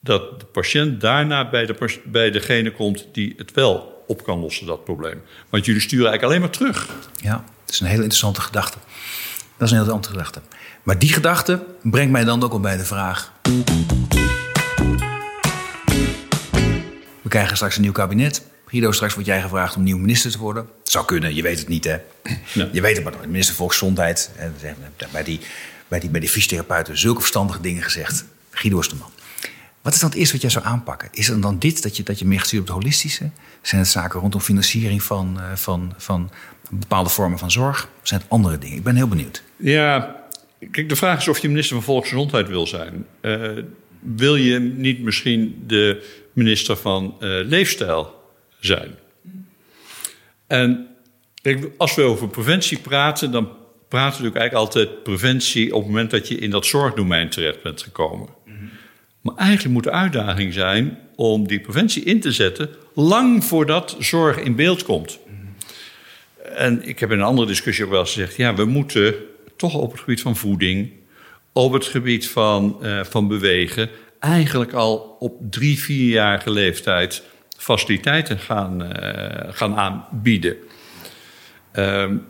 [0.00, 4.66] dat de patiënt daarna bij, de, bij degene komt die het wel op kan lossen,
[4.66, 5.22] dat probleem.
[5.48, 6.88] Want jullie sturen eigenlijk alleen maar terug.
[7.22, 8.78] Ja, dat is een hele interessante gedachte.
[9.58, 10.56] Dat is een hele interessante gedachte.
[10.82, 13.32] Maar die gedachte brengt mij dan ook al bij de vraag.
[17.22, 18.42] We krijgen straks een nieuw kabinet.
[18.66, 20.68] Guido, straks wordt jij gevraagd om nieuw minister te worden.
[20.82, 21.96] Zou kunnen, je weet het niet, hè?
[22.52, 22.68] Ja.
[22.72, 23.26] Je weet het maar nooit.
[23.26, 24.30] Minister Volksgezondheid.
[25.12, 25.40] Bij die,
[25.88, 28.24] bij die, bij die fysiotherapeuten zulke verstandige dingen gezegd.
[28.50, 29.10] Guido is de man.
[29.86, 31.08] Wat is dan het eerste wat jij zou aanpakken?
[31.12, 33.30] Is het dan dit, dat je, dat je meer gestuurd op het holistische?
[33.62, 36.30] Zijn het zaken rondom financiering van, uh, van, van
[36.70, 37.88] bepaalde vormen van zorg?
[38.02, 38.76] Zijn het andere dingen?
[38.76, 39.42] Ik ben heel benieuwd.
[39.56, 40.16] Ja,
[40.70, 43.06] kijk, de vraag is of je minister van Volksgezondheid wil zijn.
[43.20, 43.62] Uh,
[44.00, 48.14] wil je niet misschien de minister van uh, Leefstijl
[48.60, 48.94] zijn?
[50.46, 50.86] En
[51.42, 53.48] kijk, als we over preventie praten, dan
[53.88, 57.62] praten we natuurlijk eigenlijk altijd preventie op het moment dat je in dat zorgdomein terecht
[57.62, 58.28] bent gekomen.
[59.26, 64.38] Maar eigenlijk moet de uitdaging zijn om die preventie in te zetten lang voordat zorg
[64.38, 65.18] in beeld komt.
[66.54, 69.14] En ik heb in een andere discussie ook wel eens gezegd: ja, we moeten
[69.56, 70.90] toch op het gebied van voeding,
[71.52, 77.22] op het gebied van, uh, van bewegen, eigenlijk al op drie, vierjarige leeftijd
[77.56, 78.88] faciliteiten gaan, uh,
[79.48, 80.56] gaan aanbieden.
[81.72, 82.26] Um,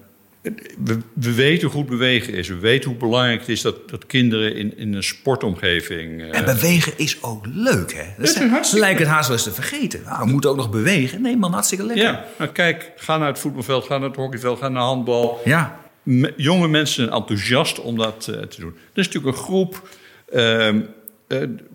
[0.84, 2.48] we, we, weten hoe goed bewegen is.
[2.48, 6.20] We weten hoe belangrijk het is dat, dat kinderen in, in een sportomgeving.
[6.20, 6.38] Uh...
[6.38, 8.04] En bewegen is ook leuk, hè?
[8.16, 8.84] Dat, dat hartstikke...
[8.84, 10.02] lijkt het haast wel eens te vergeten.
[10.04, 11.22] Nou, we moeten ook nog bewegen.
[11.22, 12.04] Nee, man, hartstikke lekker.
[12.04, 15.40] Ja, maar kijk, ga naar het voetbalveld, ga naar het hockeyveld, ga naar handbal.
[15.44, 15.80] Ja.
[16.02, 18.74] Me, jonge mensen zijn enthousiast om dat uh, te doen.
[18.92, 19.88] Er is natuurlijk een groep
[20.34, 20.74] uh,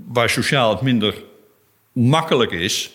[0.07, 1.23] waar sociaal het minder
[1.91, 2.91] makkelijk is,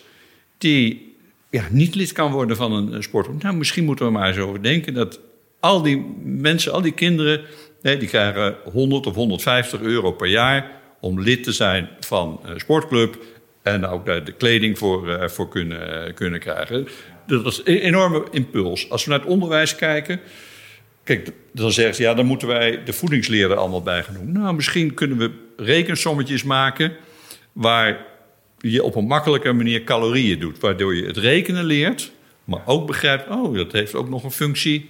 [0.57, 1.15] die
[1.49, 3.43] ja, niet lid kan worden van een sport.
[3.43, 5.19] Nou, misschien moeten we maar eens over denken dat
[5.59, 7.41] al die mensen, al die kinderen,
[7.81, 13.17] die krijgen 100 of 150 euro per jaar om lid te zijn van een sportclub.
[13.61, 16.87] En ook daar de kleding voor, uh, voor kunnen, kunnen krijgen.
[17.27, 18.89] Dat is een enorme impuls.
[18.89, 20.19] Als we naar het onderwijs kijken.
[21.03, 24.03] Kijk, dan zeggen ze ja, dan moeten wij de voedingsleer er allemaal bij.
[24.25, 26.91] Nou, misschien kunnen we rekensommetjes maken.
[27.51, 28.05] waar
[28.59, 30.59] je op een makkelijke manier calorieën doet.
[30.59, 32.11] Waardoor je het rekenen leert.
[32.43, 34.89] maar ook begrijpt, oh, dat heeft ook nog een functie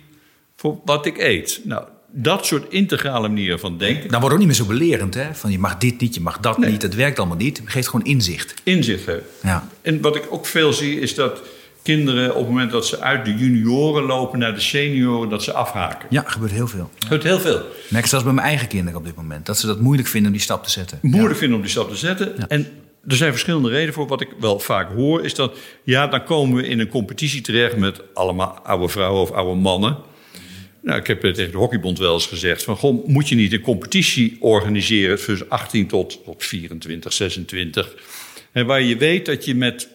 [0.58, 1.62] voor wat ik eet.
[1.64, 4.10] Nou, dat soort integrale manieren van denken.
[4.10, 5.34] Dan wordt ook niet meer zo belerend, hè?
[5.34, 6.82] Van je mag dit niet, je mag dat niet.
[6.82, 7.58] Het werkt allemaal niet.
[7.58, 8.54] Het geeft gewoon inzicht.
[8.64, 9.18] Inzicht, hè?
[9.44, 9.68] Ja.
[9.82, 11.42] En wat ik ook veel zie, is dat
[11.82, 15.54] kinderen op het moment dat ze uit de junioren lopen naar de senioren, dat ze
[15.54, 16.08] afhaken.
[16.10, 16.90] Ja, gebeurt heel veel.
[17.00, 17.58] Gebeurt heel veel.
[17.58, 19.46] Ik merk zelfs bij mijn eigen kinderen op dit moment.
[19.46, 21.00] Dat ze dat moeilijk vinden om die stap te zetten.
[21.02, 22.34] Moeilijk vinden om die stap te zetten.
[22.38, 22.48] Ja.
[22.48, 22.68] En
[23.08, 24.08] er zijn verschillende redenen voor.
[24.08, 27.78] Wat ik wel vaak hoor, is dat ja, dan komen we in een competitie terecht
[27.78, 29.98] met allemaal oude vrouwen of oude mannen.
[30.88, 33.62] Nou, ik heb tegen de Hockeybond wel eens gezegd: van, goh, moet je niet een
[33.62, 37.96] competitie organiseren tussen 18 tot, tot 24, 26?
[38.52, 39.88] En waar je weet dat je met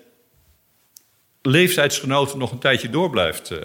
[1.42, 3.58] leeftijdsgenoten nog een tijdje door blijft, uh,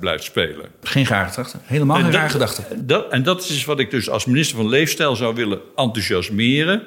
[0.00, 0.66] blijft spelen.
[0.82, 1.58] Geen rare gedachte.
[1.62, 2.84] Helemaal geen rare gedachte.
[2.84, 6.82] Dat, en dat is wat ik dus als minister van Leefstijl zou willen enthousiasmeren.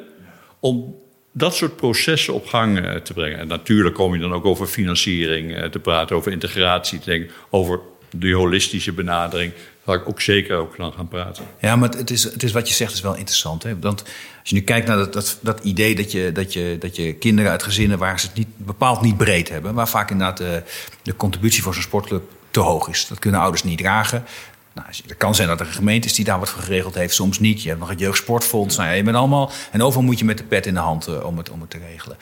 [0.60, 0.96] Om
[1.32, 3.40] dat soort processen op gang uh, te brengen.
[3.40, 7.32] En natuurlijk kom je dan ook over financiering uh, te praten, over integratie te denken,
[7.50, 7.80] over
[8.16, 9.54] de holistische benadering.
[9.54, 11.46] Daar ga ik ook zeker ook aan gaan praten.
[11.60, 13.64] Ja, maar het is, het is wat je zegt is wel interessant.
[13.64, 13.80] Hè?
[13.80, 14.02] Want
[14.40, 17.14] als je nu kijkt naar dat, dat, dat idee dat je, dat, je, dat je
[17.14, 20.64] kinderen uit gezinnen waar ze het niet, bepaald niet breed hebben, waar vaak inderdaad de,
[21.02, 23.08] de contributie voor zo'n sportclub te hoog is.
[23.08, 24.24] Dat kunnen ouders niet dragen.
[24.74, 27.14] Nou, het kan zijn dat er een gemeente is die daar wat voor geregeld heeft,
[27.14, 27.62] soms niet.
[27.62, 28.76] Je hebt nog het jeugdsportfonds.
[28.76, 29.52] Nou ja, je bent allemaal.
[29.72, 31.70] En overal moet je met de pet in de hand uh, om, het, om het
[31.70, 32.18] te regelen.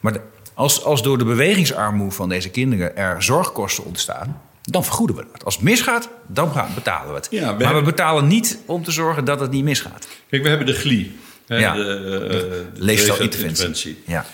[0.00, 0.20] Maar
[0.54, 4.40] als, als door de bewegingsarmoede van deze kinderen er zorgkosten ontstaan,
[4.70, 5.44] dan vergoeden we het.
[5.44, 7.28] Als het misgaat, dan betalen we het.
[7.30, 7.84] Ja, we maar hebben...
[7.84, 10.08] we betalen niet om te zorgen dat het niet misgaat.
[10.28, 11.16] Kijk, we hebben de GLI.
[11.46, 14.02] Ja, de, uh, leefstijlinterventie.
[14.06, 14.26] Ja.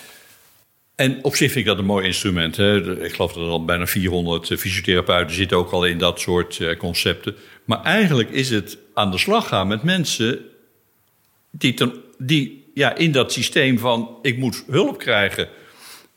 [0.95, 2.57] En op zich vind ik dat een mooi instrument.
[2.57, 3.03] Hè.
[3.05, 6.77] Ik geloof dat er al bijna 400 fysiotherapeuten zitten ook al in dat soort uh,
[6.77, 7.35] concepten.
[7.65, 10.39] Maar eigenlijk is het aan de slag gaan met mensen
[11.51, 15.49] die, ten, die ja, in dat systeem van ik moet hulp krijgen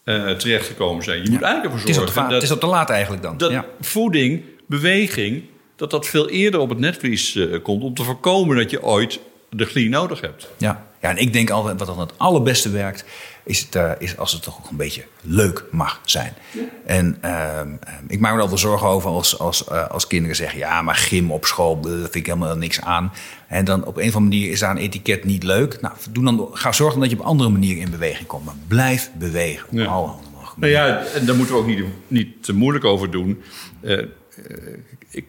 [0.06, 1.24] uh, terechtgekomen zijn.
[1.24, 2.01] Je moet eigenlijk ervoor zorgen.
[2.01, 3.38] Het is, dat, het is op te laat eigenlijk dan.
[3.38, 5.43] Dat voeding, beweging,
[5.76, 9.20] dat dat veel eerder op het netvlies uh, komt om te voorkomen dat je ooit
[9.49, 10.47] de glie nodig hebt.
[10.58, 10.88] Ja.
[11.06, 13.06] Ja, en ik denk altijd wat dan het allerbeste werkt,
[13.43, 16.34] is, het, uh, is als het toch ook een beetje leuk mag zijn.
[16.51, 16.62] Ja.
[16.86, 17.60] En uh,
[18.08, 20.95] ik maak me er altijd zorgen over als, als, uh, als kinderen zeggen: ja, maar
[20.95, 23.12] gym op school, daar vind ik helemaal niks aan.
[23.47, 25.82] En dan op een of andere manier is daar een etiket niet leuk.
[25.82, 28.45] Nou, doe dan, ga zorgen dat je op andere manieren in beweging komt.
[28.45, 29.68] Maar blijf bewegen.
[29.72, 29.86] Ja.
[29.86, 30.14] Alle
[30.56, 33.41] nou ja, en daar moeten we ook niet, niet te moeilijk over doen.
[33.82, 34.03] Uh,
[35.10, 35.26] ik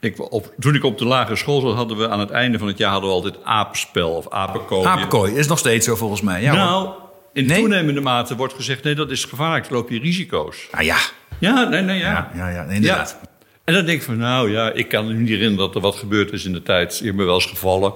[0.00, 2.68] ik, op, toen ik op de lagere school zat, hadden we aan het einde van
[2.68, 4.86] het jaar hadden we altijd apenspel of apenkooi.
[4.86, 6.42] Apenkooi is nog steeds zo volgens mij.
[6.42, 6.90] Ja, nou,
[7.32, 7.60] in nee?
[7.60, 10.68] toenemende mate wordt gezegd: nee, dat is gevaarlijk, dan loop je risico's.
[10.70, 10.98] Ah ja.
[11.38, 12.30] Ja, nee, nee, ja.
[12.34, 13.18] Ja, ja, ja inderdaad.
[13.22, 13.28] Ja.
[13.64, 15.96] En dan denk ik van, nou ja, ik kan me niet herinneren dat er wat
[15.96, 16.98] gebeurd is in de tijd.
[16.98, 17.92] Je me wel eens gevallen.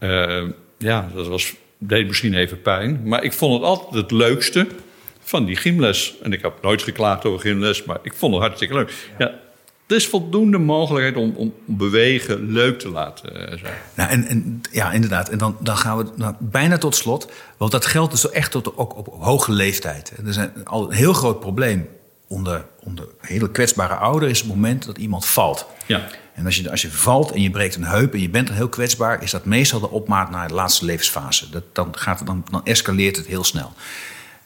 [0.00, 0.42] Uh,
[0.78, 3.00] ja, dat was, deed misschien even pijn.
[3.04, 4.66] Maar ik vond het altijd het leukste
[5.20, 6.14] van die gymles.
[6.22, 8.92] En ik heb nooit geklaagd over gymles, maar ik vond het hartstikke leuk.
[9.18, 9.34] Ja,
[9.86, 13.74] er is voldoende mogelijkheid om, om bewegen leuk te laten eh, zijn.
[13.94, 15.28] Nou, en, en, ja, inderdaad.
[15.28, 17.32] En dan, dan gaan we nou, bijna tot slot.
[17.56, 20.12] Want dat geldt dus echt tot, ook op hoge leeftijd.
[20.18, 21.88] Er is een, al een heel groot probleem
[22.28, 24.30] onder, onder hele kwetsbare ouderen...
[24.30, 25.66] is het moment dat iemand valt.
[25.86, 26.08] Ja.
[26.34, 28.54] En als je, als je valt en je breekt een heup en je bent er
[28.54, 29.22] heel kwetsbaar...
[29.22, 31.50] is dat meestal de opmaat naar de laatste levensfase.
[31.50, 33.72] Dat, dan, gaat, dan, dan escaleert het heel snel.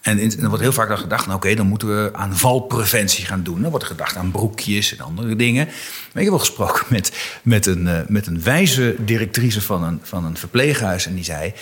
[0.01, 3.43] En er wordt heel vaak dan gedacht, nou, oké, dan moeten we aan valpreventie gaan
[3.43, 3.63] doen.
[3.63, 5.65] Dan wordt gedacht aan broekjes en andere dingen.
[5.67, 10.01] Maar ik heb wel gesproken met, met, een, uh, met een wijze directrice van een,
[10.03, 11.07] van een verpleeghuis.
[11.07, 11.53] En die zei,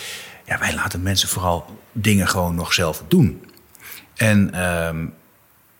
[0.45, 3.41] ja, wij laten mensen vooral dingen gewoon nog zelf doen.
[4.15, 5.13] En, um,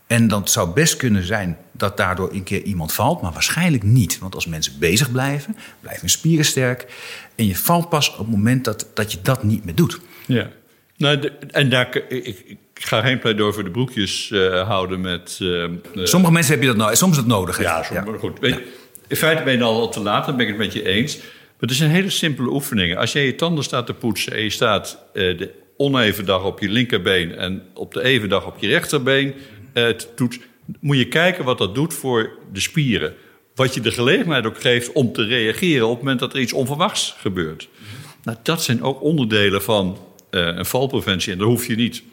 [0.08, 4.20] en dan zou best kunnen zijn dat daardoor een keer iemand valt, maar waarschijnlijk niet.
[4.20, 6.86] Want als mensen bezig blijven, blijven hun spieren sterk.
[7.36, 10.00] En je valt pas op het moment dat, dat je dat niet meer doet.
[10.26, 10.48] Ja.
[10.98, 15.40] Nou, en daar, ik, ik, ga geen pleidooi voor de broekjes uh, houden met...
[15.42, 17.62] Uh, sommige mensen heb je dat nou, soms is het nodig.
[17.62, 17.84] Ja,
[18.20, 18.40] goed.
[18.40, 18.60] Weet, ja.
[19.08, 21.18] In feite ben je al te laat, dan ben ik het met je eens.
[21.18, 22.98] Maar het zijn hele simpele oefeningen.
[22.98, 26.60] Als jij je tanden staat te poetsen en je staat uh, de oneven dag op
[26.60, 27.36] je linkerbeen...
[27.36, 29.34] en op de even dag op je rechterbeen
[30.16, 30.40] doet,
[30.80, 33.14] moet je kijken wat dat doet voor de spieren.
[33.56, 36.54] Wat je de gelegenheid ook geeft om te reageren op het moment dat er iets
[36.54, 37.70] onverwachts gebeurt.
[38.24, 39.98] Nou, dat zijn ook onderdelen van
[40.30, 41.32] een valpreventie.
[41.32, 42.04] En daar hoef je niet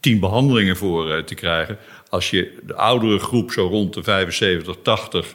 [0.00, 1.78] tien behandelingen voor uh, te krijgen.
[2.08, 5.34] Als je de oudere groep zo rond de 75, 80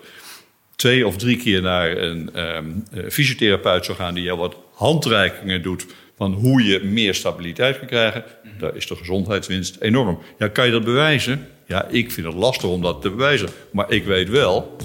[0.76, 5.86] twee of drie keer naar een um, fysiotherapeut zou gaan die jou wat handreikingen doet
[6.18, 8.24] van hoe je meer stabiliteit kan krijgen,
[8.60, 10.20] daar is de gezondheidswinst enorm.
[10.38, 11.48] Ja, kan je dat bewijzen?
[11.68, 13.50] Ja, ik vind het lastig om dat te bewijzen.
[13.72, 14.78] Maar ik weet wel,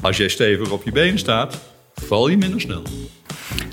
[0.00, 1.60] als jij stevig op je benen staat,
[1.94, 2.82] val je minder snel.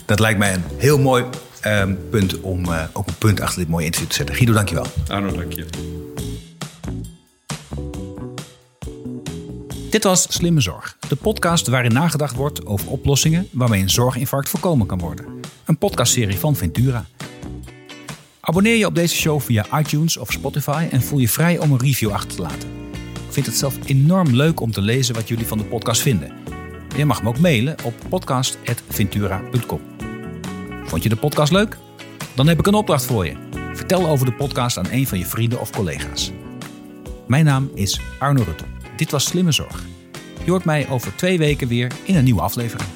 [0.05, 1.23] Dat lijkt mij een heel mooi
[1.65, 4.35] um, punt om uh, ook een punt achter dit mooie interview te zetten.
[4.35, 4.85] Guido, dankjewel.
[5.07, 5.65] Arno, dank je.
[9.89, 14.87] Dit was Slimme Zorg, de podcast waarin nagedacht wordt over oplossingen waarmee een zorginfarct voorkomen
[14.87, 15.25] kan worden.
[15.65, 17.05] Een podcastserie van Ventura.
[18.39, 21.79] Abonneer je op deze show via iTunes of Spotify en voel je vrij om een
[21.79, 22.69] review achter te laten.
[23.13, 26.31] Ik vind het zelf enorm leuk om te lezen wat jullie van de podcast vinden.
[26.95, 29.96] Je mag me ook mailen op podcast.ventura.com.
[30.87, 31.77] Vond je de podcast leuk?
[32.35, 33.35] Dan heb ik een opdracht voor je.
[33.73, 36.31] Vertel over de podcast aan een van je vrienden of collega's.
[37.27, 38.63] Mijn naam is Arno Rutte.
[38.95, 39.83] Dit was Slimme Zorg.
[40.43, 42.89] Je hoort mij over twee weken weer in een nieuwe aflevering.